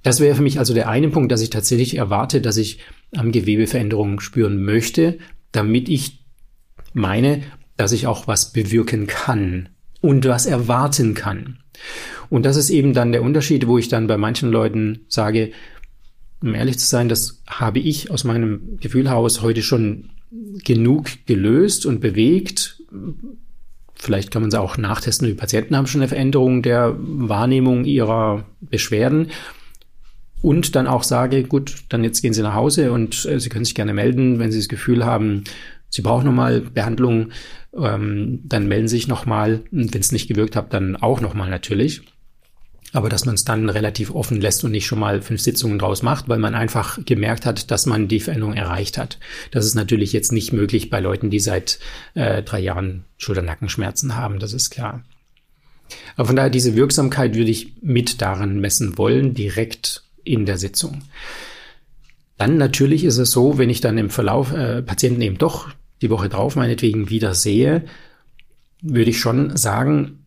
[0.05, 2.79] Das wäre für mich also der eine Punkt, dass ich tatsächlich erwarte, dass ich
[3.15, 5.19] am Gewebe Veränderungen spüren möchte,
[5.53, 6.25] damit ich
[6.93, 7.43] meine,
[7.77, 9.69] dass ich auch was bewirken kann
[10.01, 11.59] und was erwarten kann.
[12.29, 15.53] Und das ist eben dann der Unterschied, wo ich dann bei manchen Leuten sage,
[16.43, 20.11] um ehrlich zu sein, das habe ich aus meinem Gefühl heraus heute schon
[20.65, 22.83] genug gelöst und bewegt.
[23.95, 28.47] vielleicht kann man es auch nachtesten, die Patienten haben schon eine Veränderung der Wahrnehmung ihrer
[28.61, 29.29] Beschwerden.
[30.43, 33.65] Und dann auch sage, gut, dann jetzt gehen Sie nach Hause und äh, Sie können
[33.65, 35.45] sich gerne melden, wenn Sie das Gefühl haben,
[35.89, 37.31] Sie brauchen nochmal Behandlung,
[37.77, 39.61] ähm, dann melden Sie sich nochmal.
[39.71, 42.03] Wenn es nicht gewirkt hat, dann auch nochmal natürlich
[42.93, 46.03] aber dass man es dann relativ offen lässt und nicht schon mal fünf Sitzungen draus
[46.03, 49.19] macht, weil man einfach gemerkt hat, dass man die Veränderung erreicht hat.
[49.51, 51.79] Das ist natürlich jetzt nicht möglich bei Leuten, die seit
[52.15, 55.03] äh, drei Jahren Schulternackenschmerzen haben, das ist klar.
[56.17, 61.03] Aber von daher, diese Wirksamkeit würde ich mit daran messen wollen, direkt in der Sitzung.
[62.39, 65.69] Dann natürlich ist es so, wenn ich dann im Verlauf äh, Patienten eben doch
[66.01, 67.85] die Woche drauf meinetwegen wieder sehe,
[68.81, 70.25] würde ich schon sagen,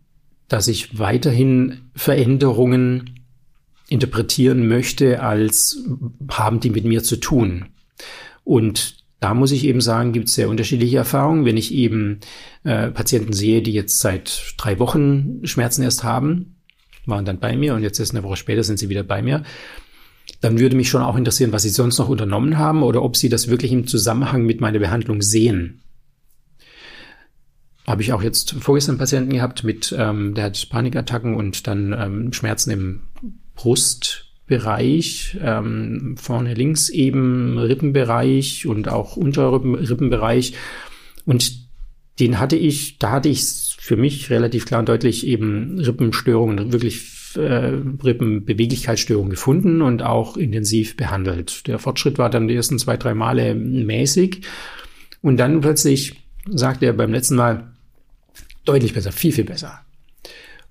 [0.48, 3.20] dass ich weiterhin Veränderungen
[3.90, 5.84] interpretieren möchte, als
[6.30, 7.66] haben die mit mir zu tun.
[8.44, 11.46] Und da muss ich eben sagen, gibt es sehr unterschiedliche Erfahrungen.
[11.46, 12.20] Wenn ich eben
[12.64, 16.56] äh, Patienten sehe, die jetzt seit drei Wochen Schmerzen erst haben,
[17.06, 19.44] waren dann bei mir und jetzt ist eine Woche später sind sie wieder bei mir,
[20.46, 23.30] dann würde mich schon auch interessieren, was sie sonst noch unternommen haben oder ob sie
[23.30, 25.82] das wirklich im Zusammenhang mit meiner Behandlung sehen
[27.88, 32.34] habe ich auch jetzt vorgestern Patienten gehabt mit, ähm, der hat Panikattacken und dann ähm,
[32.34, 33.02] Schmerzen im
[33.56, 40.54] Brustbereich, ähm, vorne links eben Rippenbereich und auch Unterrippenbereich.
[41.26, 41.66] Und
[42.20, 47.02] den hatte ich, da hatte ich für mich relativ klar und deutlich eben Rippenstörungen, wirklich
[47.42, 51.68] Rippenbeweglichkeitsstörungen gefunden und auch intensiv behandelt.
[51.68, 54.42] Der Fortschritt war dann die ersten zwei, drei Male mäßig.
[55.22, 57.72] Und dann plötzlich sagte er beim letzten Mal,
[58.66, 59.80] Deutlich besser, viel, viel besser.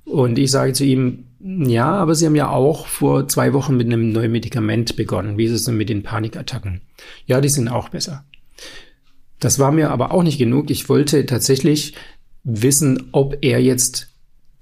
[0.04, 3.86] Und ich sage zu ihm, ja, aber Sie haben ja auch vor zwei Wochen mit
[3.86, 5.38] einem neuen Medikament begonnen.
[5.38, 6.82] Wie ist es denn mit den Panikattacken?
[7.26, 8.24] Ja, die sind auch besser.
[9.38, 10.70] Das war mir aber auch nicht genug.
[10.70, 11.94] Ich wollte tatsächlich
[12.42, 14.13] wissen, ob er jetzt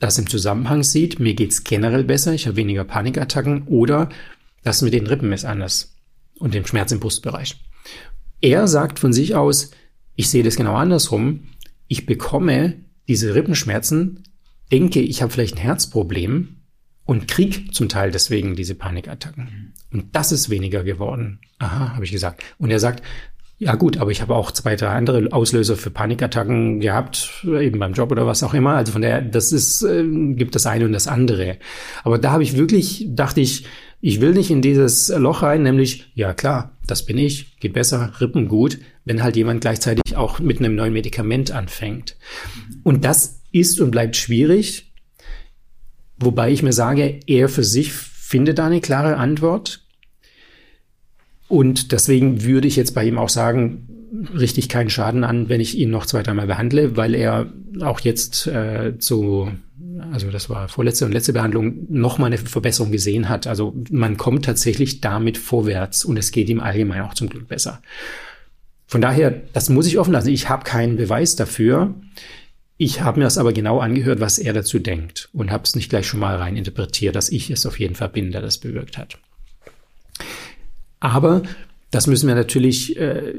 [0.03, 1.21] das im Zusammenhang sieht.
[1.21, 4.09] Mir geht's generell besser, ich habe weniger Panikattacken oder
[4.65, 5.95] das mit den Rippen ist anders
[6.41, 7.63] und dem Schmerz im Brustbereich.
[8.41, 9.71] Er sagt von sich aus,
[10.17, 11.45] ich sehe das genau andersrum.
[11.87, 14.25] Ich bekomme diese Rippenschmerzen,
[14.73, 16.57] denke, ich habe vielleicht ein Herzproblem
[17.05, 19.73] und krieg zum Teil deswegen diese Panikattacken.
[19.93, 21.39] Und das ist weniger geworden.
[21.59, 22.43] Aha, habe ich gesagt.
[22.59, 23.05] Und er sagt,
[23.63, 27.93] ja gut, aber ich habe auch zwei, drei andere Auslöser für Panikattacken gehabt, eben beim
[27.93, 28.75] Job oder was auch immer.
[28.75, 30.05] Also von daher, das ist, äh,
[30.35, 31.59] gibt das eine und das andere.
[32.03, 33.65] Aber da habe ich wirklich, dachte ich,
[34.01, 38.13] ich will nicht in dieses Loch rein, nämlich, ja klar, das bin ich, geht besser,
[38.21, 42.17] Rippen gut, wenn halt jemand gleichzeitig auch mit einem neuen Medikament anfängt.
[42.83, 44.93] Und das ist und bleibt schwierig,
[46.19, 49.82] wobei ich mir sage, er für sich findet da eine klare Antwort.
[51.53, 53.87] Und deswegen würde ich jetzt bei ihm auch sagen,
[54.35, 58.47] richtig keinen Schaden an, wenn ich ihn noch zwei, dreimal behandle, weil er auch jetzt
[58.47, 59.53] äh, zu
[60.11, 63.47] also das war vorletzte und letzte Behandlung, nochmal eine Verbesserung gesehen hat.
[63.47, 67.83] Also man kommt tatsächlich damit vorwärts und es geht ihm allgemein auch zum Glück besser.
[68.87, 70.31] Von daher, das muss ich offen lassen.
[70.31, 71.93] Ich habe keinen Beweis dafür.
[72.79, 75.91] Ich habe mir das aber genau angehört, was er dazu denkt und habe es nicht
[75.91, 78.97] gleich schon mal rein interpretiert, dass ich es auf jeden Fall bin, der das bewirkt
[78.97, 79.19] hat.
[81.03, 81.43] Aber
[81.91, 83.35] das müssen wir natürlich, äh,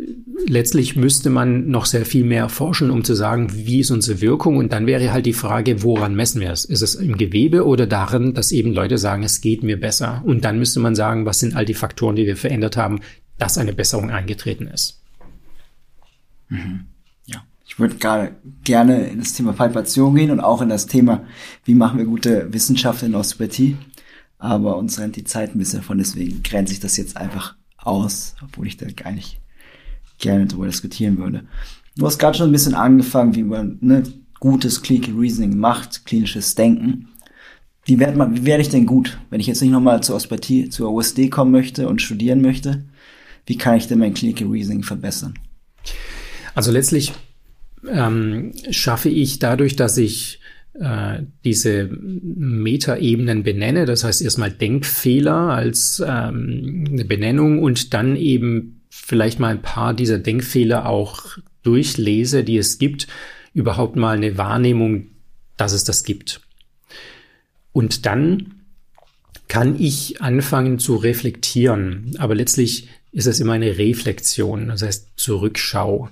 [0.45, 4.57] letztlich müsste man noch sehr viel mehr forschen, um zu sagen, wie ist unsere Wirkung.
[4.57, 6.65] Und dann wäre halt die Frage, woran messen wir es?
[6.65, 10.21] Ist es im Gewebe oder darin, dass eben Leute sagen, es geht mir besser?
[10.25, 12.99] Und dann müsste man sagen, was sind all die Faktoren, die wir verändert haben,
[13.39, 15.01] dass eine Besserung eingetreten ist.
[16.49, 16.81] Mhm.
[17.25, 21.23] Ja, ich würde gerade gerne in das Thema Palpation gehen und auch in das Thema,
[21.63, 23.77] wie machen wir gute Wissenschaft in Osteopathie.
[24.43, 28.35] Aber uns rennt die Zeit ein bisschen davon, deswegen grenze ich das jetzt einfach aus,
[28.43, 29.39] obwohl ich da gar nicht
[30.19, 31.45] gerne darüber diskutieren würde.
[31.95, 34.03] Du hast gerade schon ein bisschen angefangen, wie man ne,
[34.41, 37.07] gutes Clinical Reasoning macht, klinisches Denken.
[37.85, 41.29] Wie werde werde ich denn gut, wenn ich jetzt nicht nochmal zur Osteopathie, zur OSD
[41.29, 42.83] kommen möchte und studieren möchte?
[43.45, 45.39] Wie kann ich denn mein Clinical Reasoning verbessern?
[46.53, 47.13] Also letztlich
[47.89, 50.41] ähm, schaffe ich dadurch, dass ich
[50.79, 53.85] äh, diese Metaebenen benenne.
[53.85, 59.93] Das heißt erstmal Denkfehler als ähm, eine Benennung und dann eben vielleicht mal ein paar
[59.93, 63.07] dieser Denkfehler auch durchlese, die es gibt,
[63.53, 65.07] überhaupt mal eine Wahrnehmung,
[65.57, 66.41] dass es das gibt.
[67.71, 68.55] Und dann
[69.47, 72.15] kann ich anfangen zu reflektieren.
[72.17, 76.09] Aber letztlich ist es immer eine Reflexion, das heißt Zurückschau.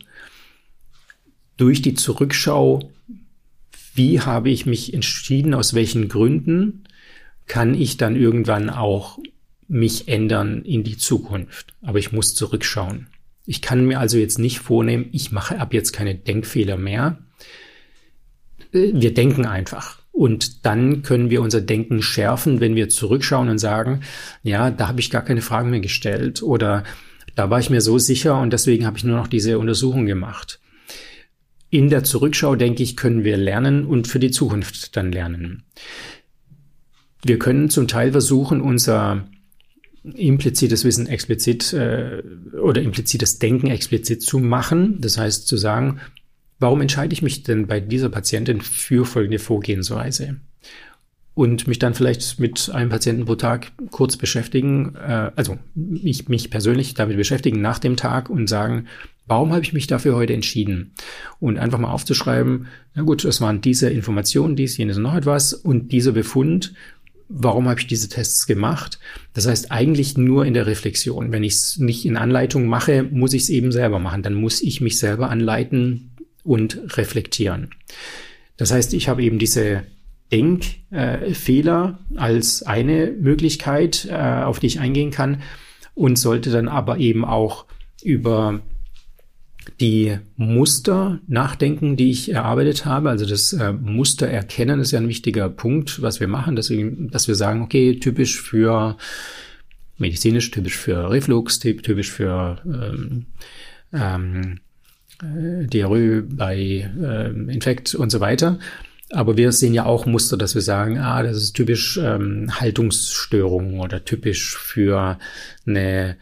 [1.58, 2.92] Durch die Zurückschau
[3.94, 6.86] wie habe ich mich entschieden, aus welchen Gründen
[7.48, 9.20] kann ich dann irgendwann auch
[9.68, 11.74] mich ändern in die Zukunft.
[11.82, 13.08] Aber ich muss zurückschauen.
[13.46, 17.20] Ich kann mir also jetzt nicht vornehmen, ich mache ab jetzt keine Denkfehler mehr.
[18.72, 20.00] wir denken einfach.
[20.14, 24.02] Und dann können wir unser Denken schärfen, wenn wir zurückschauen und sagen,
[24.44, 26.84] ja, da habe ich gar keine Fragen mehr gestellt oder
[27.36, 30.61] da war ich mir so sicher und deswegen habe ich nur noch diese Untersuchung gemacht.
[31.72, 35.64] In der Zurückschau, denke ich, können wir lernen und für die Zukunft dann lernen.
[37.24, 39.26] Wir können zum Teil versuchen, unser
[40.04, 42.22] implizites Wissen explizit äh,
[42.62, 45.00] oder implizites Denken explizit zu machen.
[45.00, 46.02] Das heißt zu sagen,
[46.60, 50.42] warum entscheide ich mich denn bei dieser Patientin für folgende Vorgehensweise?
[51.34, 56.50] Und mich dann vielleicht mit einem Patienten pro Tag kurz beschäftigen, äh, also mich, mich
[56.50, 58.88] persönlich damit beschäftigen nach dem Tag und sagen,
[59.32, 60.92] warum habe ich mich dafür heute entschieden?
[61.40, 65.54] Und einfach mal aufzuschreiben, na gut, es waren diese Informationen, dies, jenes und noch etwas
[65.54, 66.74] und dieser Befund
[67.34, 69.00] warum habe ich diese Tests gemacht?
[69.34, 71.32] Das heißt eigentlich nur in der Reflexion.
[71.32, 74.22] Wenn ich es nicht in Anleitung mache, muss ich es eben selber machen.
[74.22, 76.12] Dann muss ich mich selber anleiten
[76.44, 77.70] und reflektieren.
[78.58, 79.84] Das heißt, ich habe eben diese
[80.34, 85.42] Denkfehler äh, als eine Möglichkeit, äh, auf die ich eingehen kann
[85.94, 87.66] und sollte dann aber eben auch
[88.04, 88.62] über
[89.80, 93.10] die Muster nachdenken, die ich erarbeitet habe.
[93.10, 96.92] Also das äh, Muster erkennen ist ja ein wichtiger Punkt, was wir machen, dass wir,
[96.92, 98.98] dass wir sagen, okay, typisch für
[99.98, 103.26] medizinisch, typisch für Reflux, typisch für ähm,
[103.94, 104.60] ähm,
[105.22, 108.60] äh, Diarrhoe bei äh, Infekt und so weiter.
[109.12, 113.80] Aber wir sehen ja auch Muster, dass wir sagen, ah, das ist typisch ähm, Haltungsstörung
[113.80, 115.20] oder typisch für
[115.66, 116.18] eine,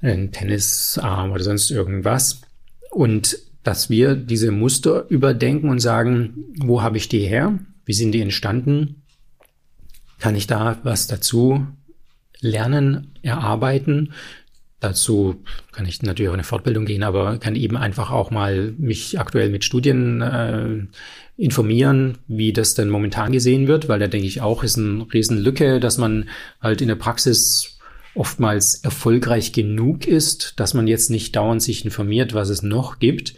[0.00, 2.40] einen Tennisarm oder sonst irgendwas.
[2.94, 7.58] Und dass wir diese Muster überdenken und sagen, wo habe ich die her?
[7.84, 9.02] Wie sind die entstanden?
[10.20, 11.66] Kann ich da was dazu
[12.40, 14.12] lernen, erarbeiten?
[14.78, 15.42] Dazu
[15.72, 19.48] kann ich natürlich auch eine Fortbildung gehen, aber kann eben einfach auch mal mich aktuell
[19.48, 20.86] mit Studien äh,
[21.36, 25.80] informieren, wie das denn momentan gesehen wird, weil da denke ich auch, ist eine Riesenlücke,
[25.80, 26.28] dass man
[26.60, 27.73] halt in der Praxis
[28.14, 33.34] oftmals erfolgreich genug ist, dass man jetzt nicht dauernd sich informiert, was es noch gibt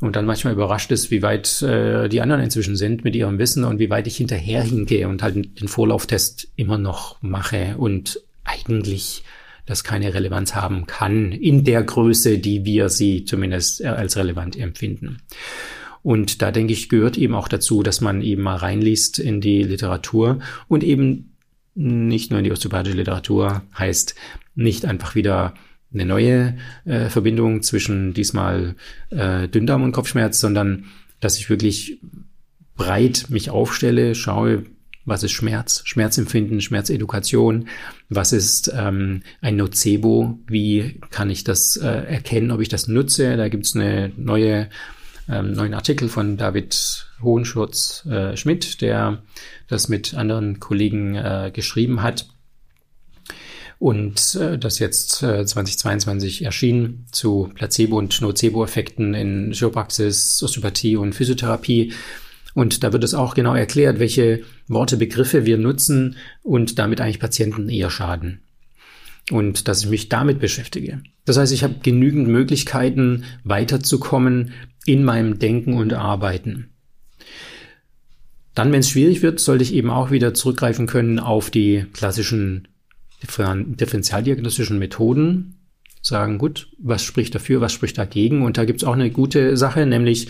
[0.00, 3.64] und dann manchmal überrascht ist, wie weit äh, die anderen inzwischen sind mit ihrem Wissen
[3.64, 9.24] und wie weit ich hinterherhingehe und halt den Vorlauftest immer noch mache und eigentlich
[9.66, 14.58] das keine Relevanz haben kann in der Größe, die wir sie zumindest äh, als relevant
[14.58, 15.18] empfinden.
[16.02, 19.62] Und da denke ich, gehört eben auch dazu, dass man eben mal reinliest in die
[19.62, 20.38] Literatur
[20.68, 21.27] und eben
[21.78, 24.16] nicht nur in die osteopathische Literatur, heißt
[24.56, 25.54] nicht einfach wieder
[25.94, 28.74] eine neue äh, Verbindung zwischen diesmal
[29.10, 30.86] äh, Dünndarm und Kopfschmerz, sondern
[31.20, 32.00] dass ich wirklich
[32.76, 34.64] breit mich aufstelle, schaue,
[35.04, 37.68] was ist Schmerz, Schmerzempfinden, Schmerzedukation,
[38.08, 43.36] was ist ähm, ein Nocebo, wie kann ich das äh, erkennen, ob ich das nutze.
[43.36, 44.68] Da gibt's eine neue
[45.28, 49.22] ähm, neuen Artikel von David Hohenschutz äh, Schmidt, der
[49.66, 52.26] das mit anderen Kollegen äh, geschrieben hat
[53.78, 61.14] und äh, das jetzt äh, 2022 erschien zu Placebo- und Nocebo-Effekten in Chiropraxis, Osteopathie und
[61.14, 61.92] Physiotherapie.
[62.54, 67.20] Und da wird es auch genau erklärt, welche Worte, Begriffe wir nutzen und damit eigentlich
[67.20, 68.40] Patienten eher schaden.
[69.30, 71.02] Und dass ich mich damit beschäftige.
[71.24, 74.54] Das heißt, ich habe genügend Möglichkeiten, weiterzukommen
[74.86, 76.70] in meinem Denken und Arbeiten.
[78.58, 82.66] Dann, wenn es schwierig wird, sollte ich eben auch wieder zurückgreifen können auf die klassischen
[83.22, 85.60] differentialdiagnostischen Methoden.
[86.02, 88.42] Sagen, gut, was spricht dafür, was spricht dagegen?
[88.42, 90.26] Und da gibt es auch eine gute Sache, nämlich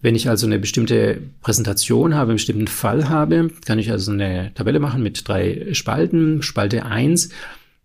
[0.00, 4.52] wenn ich also eine bestimmte Präsentation habe, einen bestimmten Fall habe, kann ich also eine
[4.54, 6.42] Tabelle machen mit drei Spalten.
[6.42, 7.28] Spalte eins: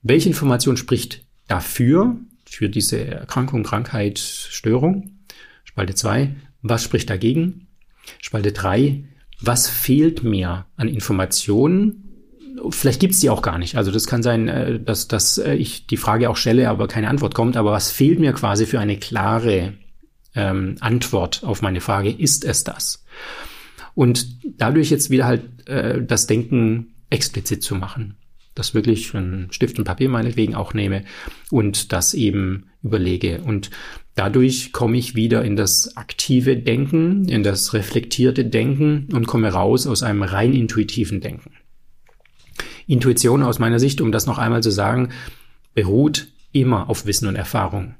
[0.01, 2.15] welche Information spricht dafür,
[2.45, 5.11] für diese Erkrankung, Krankheit, Störung?
[5.63, 6.33] Spalte 2,
[6.63, 7.67] was spricht dagegen?
[8.19, 9.03] Spalte 3,
[9.41, 12.01] was fehlt mir an Informationen?
[12.69, 13.75] Vielleicht gibt es die auch gar nicht.
[13.75, 17.09] Also das kann sein, äh, dass, dass äh, ich die Frage auch stelle, aber keine
[17.09, 17.57] Antwort kommt.
[17.57, 19.73] Aber was fehlt mir quasi für eine klare
[20.33, 22.11] ähm, Antwort auf meine Frage?
[22.11, 23.05] Ist es das?
[23.93, 24.27] Und
[24.57, 28.17] dadurch jetzt wieder halt äh, das Denken explizit zu machen
[28.55, 31.03] das wirklich einen Stift und Papier meinetwegen auch nehme
[31.51, 33.41] und das eben überlege.
[33.41, 33.69] Und
[34.15, 39.87] dadurch komme ich wieder in das aktive Denken, in das reflektierte Denken und komme raus
[39.87, 41.51] aus einem rein intuitiven Denken.
[42.87, 45.09] Intuition aus meiner Sicht, um das noch einmal zu sagen,
[45.73, 47.95] beruht immer auf Wissen und Erfahrung.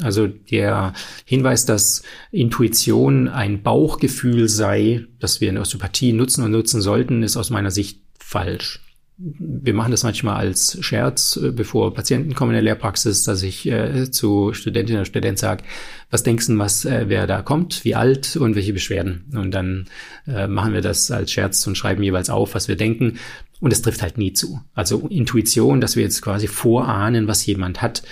[0.00, 0.94] Also der
[1.24, 7.22] Hinweis, dass Intuition ein Bauchgefühl sei, das wir in der Osteopathie nutzen und nutzen sollten,
[7.22, 8.80] ist aus meiner Sicht falsch
[9.22, 13.66] wir machen das manchmal als Scherz, äh, bevor Patienten kommen in der Lehrpraxis, dass ich
[13.66, 15.62] äh, zu Studentinnen und Studenten sage,
[16.10, 19.26] was denkst du, was, äh, wer da kommt, wie alt und welche Beschwerden.
[19.34, 19.86] Und dann
[20.26, 23.18] äh, machen wir das als Scherz und schreiben jeweils auf, was wir denken.
[23.60, 24.60] Und es trifft halt nie zu.
[24.74, 28.02] Also Intuition, dass wir jetzt quasi vorahnen, was jemand hat,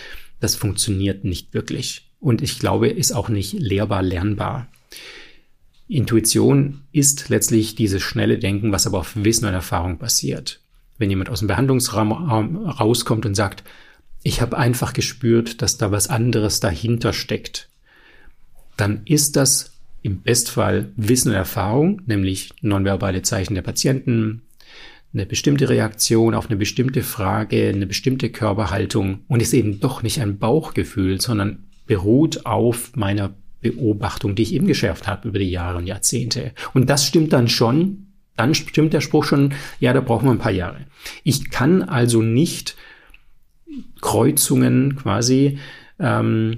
[0.40, 2.10] das funktioniert nicht wirklich.
[2.20, 4.68] Und ich glaube, ist auch nicht lehrbar, lernbar.
[5.88, 10.60] Intuition ist letztlich dieses schnelle Denken, was aber auf Wissen und Erfahrung basiert
[10.98, 12.12] wenn jemand aus dem Behandlungsraum
[12.66, 13.64] rauskommt und sagt,
[14.22, 17.68] ich habe einfach gespürt, dass da was anderes dahinter steckt,
[18.76, 24.42] dann ist das im Bestfall Wissen und Erfahrung, nämlich nonverbale Zeichen der Patienten,
[25.14, 30.20] eine bestimmte Reaktion auf eine bestimmte Frage, eine bestimmte Körperhaltung und ist eben doch nicht
[30.20, 35.78] ein Bauchgefühl, sondern beruht auf meiner Beobachtung, die ich eben geschärft habe über die Jahre
[35.78, 36.52] und Jahrzehnte.
[36.74, 38.07] Und das stimmt dann schon,
[38.38, 40.86] dann stimmt der Spruch schon, ja, da brauchen wir ein paar Jahre.
[41.24, 42.76] Ich kann also nicht
[44.00, 45.58] Kreuzungen quasi
[45.98, 46.56] ähm,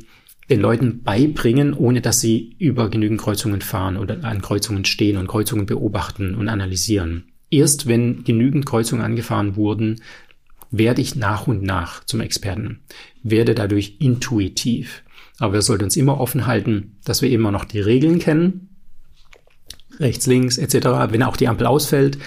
[0.49, 5.29] den Leuten beibringen, ohne dass sie über genügend Kreuzungen fahren oder an Kreuzungen stehen und
[5.29, 7.33] Kreuzungen beobachten und analysieren.
[7.51, 10.01] Erst wenn genügend Kreuzungen angefahren wurden,
[10.71, 12.81] werde ich nach und nach zum Experten,
[13.23, 15.03] werde dadurch intuitiv.
[15.39, 18.70] Aber wir sollten uns immer offen halten, dass wir immer noch die Regeln kennen,
[19.99, 22.19] rechts, links etc., wenn auch die Ampel ausfällt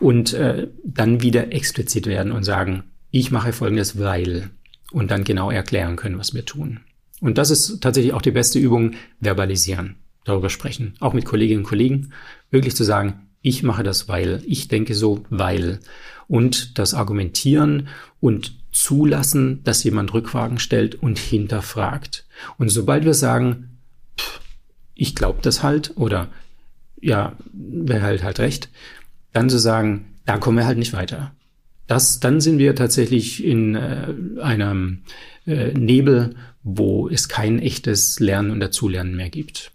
[0.00, 4.50] und äh, dann wieder explizit werden und sagen, ich mache folgendes, weil
[4.92, 6.80] und dann genau erklären können, was wir tun.
[7.20, 11.68] Und das ist tatsächlich auch die beste Übung, verbalisieren, darüber sprechen, auch mit Kolleginnen und
[11.68, 12.12] Kollegen,
[12.50, 15.80] wirklich zu sagen, ich mache das, weil, ich denke so, weil.
[16.28, 17.88] Und das Argumentieren
[18.20, 22.26] und zulassen, dass jemand Rückfragen stellt und hinterfragt.
[22.58, 23.78] Und sobald wir sagen,
[24.18, 24.40] pff,
[24.94, 26.28] ich glaube das halt oder
[27.06, 28.68] ja, wer halt halt recht,
[29.32, 31.32] dann zu sagen, da kommen wir halt nicht weiter.
[31.86, 35.02] Das, dann sind wir tatsächlich in äh, einem
[35.46, 36.34] äh, Nebel,
[36.64, 39.70] wo es kein echtes Lernen und Dazulernen mehr gibt.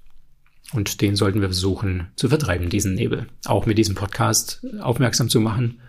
[0.73, 3.27] Und den sollten wir versuchen zu vertreiben, diesen Nebel.
[3.45, 5.79] Auch mit diesem Podcast aufmerksam zu machen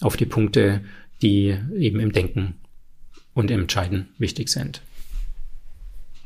[0.00, 0.82] auf die Punkte,
[1.22, 2.54] die eben im Denken
[3.34, 4.82] und im Entscheiden wichtig sind.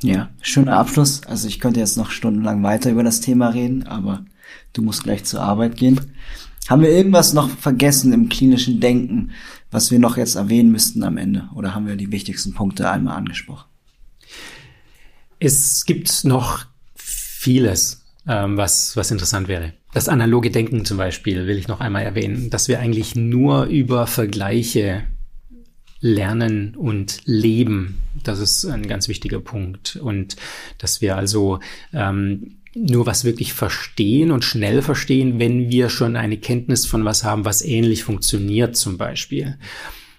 [0.03, 1.23] Ja, schöner Abschluss.
[1.27, 4.25] Also ich könnte jetzt noch stundenlang weiter über das Thema reden, aber
[4.73, 6.01] du musst gleich zur Arbeit gehen.
[6.69, 9.33] Haben wir irgendwas noch vergessen im klinischen Denken,
[9.71, 11.49] was wir noch jetzt erwähnen müssten am Ende?
[11.55, 13.69] Oder haben wir die wichtigsten Punkte einmal angesprochen?
[15.39, 19.73] Es gibt noch vieles, ähm, was, was interessant wäre.
[19.93, 24.07] Das analoge Denken zum Beispiel will ich noch einmal erwähnen, dass wir eigentlich nur über
[24.07, 25.03] Vergleiche
[26.01, 27.99] lernen und leben.
[28.23, 29.97] Das ist ein ganz wichtiger Punkt.
[29.97, 30.37] Und
[30.79, 31.61] dass wir also
[31.93, 37.25] ähm, nur was wirklich verstehen und schnell verstehen, wenn wir schon eine Kenntnis von was
[37.25, 39.59] haben, was ähnlich funktioniert zum Beispiel.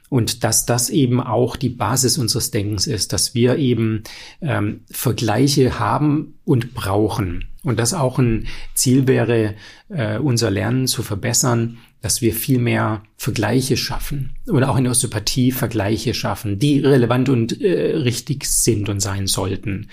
[0.10, 4.04] Und dass das eben auch die Basis unseres Denkens ist, dass wir eben
[4.42, 7.46] ähm, Vergleiche haben und brauchen.
[7.64, 9.56] Und das auch ein Ziel wäre,
[9.90, 14.92] äh, unser Lernen zu verbessern, dass wir viel mehr Vergleiche schaffen oder auch in der
[14.92, 19.88] Osteopathie Vergleiche schaffen, die relevant und äh, richtig sind und sein sollten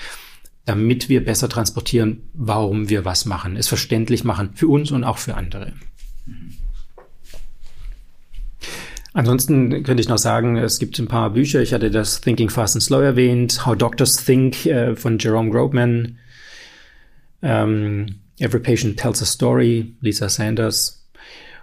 [0.71, 5.19] damit wir besser transportieren, warum wir was machen, es verständlich machen für uns und auch
[5.19, 5.73] für andere.
[9.13, 11.61] Ansonsten könnte ich noch sagen, es gibt ein paar Bücher.
[11.61, 16.19] Ich hatte das Thinking Fast and Slow erwähnt, How Doctors Think äh, von Jerome Grobman,
[17.43, 21.00] ähm, Every Patient Tells a Story, Lisa Sanders,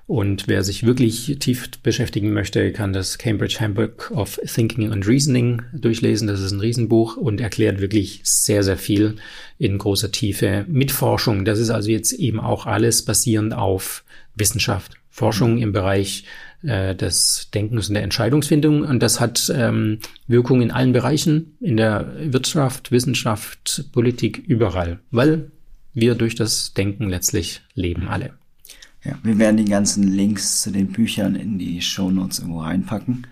[0.07, 5.63] und wer sich wirklich tief beschäftigen möchte, kann das Cambridge Handbook of Thinking and Reasoning
[5.73, 6.29] durchlesen.
[6.29, 9.17] Das ist ein Riesenbuch und erklärt wirklich sehr, sehr viel
[9.57, 11.43] in großer Tiefe mit Forschung.
[11.43, 14.93] Das ist also jetzt eben auch alles basierend auf Wissenschaft.
[15.09, 16.23] Forschung im Bereich
[16.63, 18.83] äh, des Denkens und der Entscheidungsfindung.
[18.83, 25.51] Und das hat ähm, Wirkung in allen Bereichen, in der Wirtschaft, Wissenschaft, Politik, überall, weil
[25.93, 28.31] wir durch das Denken letztlich leben alle.
[29.03, 33.28] Ja, wir werden die ganzen Links zu den Büchern in die Show Notes irgendwo reinpacken,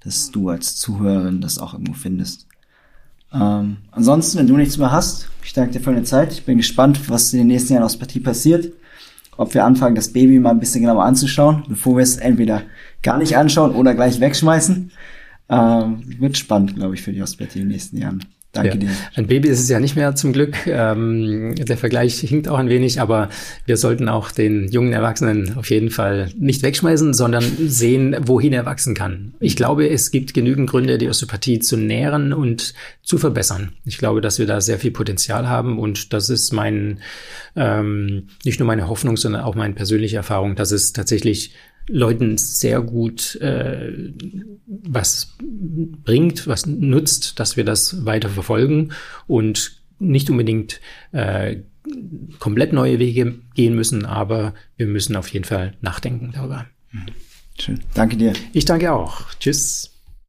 [0.00, 2.46] dass du als Zuhörerin das auch irgendwo findest.
[3.32, 6.32] Ähm, ansonsten, wenn du nichts mehr hast, ich danke dir für deine Zeit.
[6.32, 8.72] Ich bin gespannt, was in den nächsten Jahren aus Partie passiert.
[9.36, 12.62] Ob wir anfangen, das Baby mal ein bisschen genauer anzuschauen, bevor wir es entweder
[13.02, 14.92] gar nicht anschauen oder gleich wegschmeißen.
[15.48, 18.24] Ähm, wird spannend, glaube ich, für die Osteopathie in den nächsten Jahren.
[18.54, 18.76] Danke ja.
[18.76, 18.90] dir.
[19.14, 20.56] Ein Baby ist es ja nicht mehr zum Glück.
[20.66, 23.28] Ähm, der Vergleich hinkt auch ein wenig, aber
[23.66, 28.64] wir sollten auch den jungen Erwachsenen auf jeden Fall nicht wegschmeißen, sondern sehen, wohin er
[28.64, 29.34] wachsen kann.
[29.40, 33.72] Ich glaube, es gibt genügend Gründe, die Osteopathie zu nähren und zu verbessern.
[33.84, 37.00] Ich glaube, dass wir da sehr viel Potenzial haben und das ist mein,
[37.56, 41.54] ähm, nicht nur meine Hoffnung, sondern auch meine persönliche Erfahrung, dass es tatsächlich
[41.86, 43.92] Leuten sehr gut äh,
[44.66, 45.36] was
[46.04, 48.92] bringt, was nutzt, dass wir das weiter verfolgen
[49.26, 50.80] und nicht unbedingt
[51.12, 51.56] äh,
[52.38, 56.66] komplett neue Wege gehen müssen, aber wir müssen auf jeden Fall nachdenken darüber.
[57.58, 57.80] Schön.
[57.94, 58.32] Danke dir.
[58.52, 59.32] Ich danke auch.
[59.38, 59.93] Tschüss.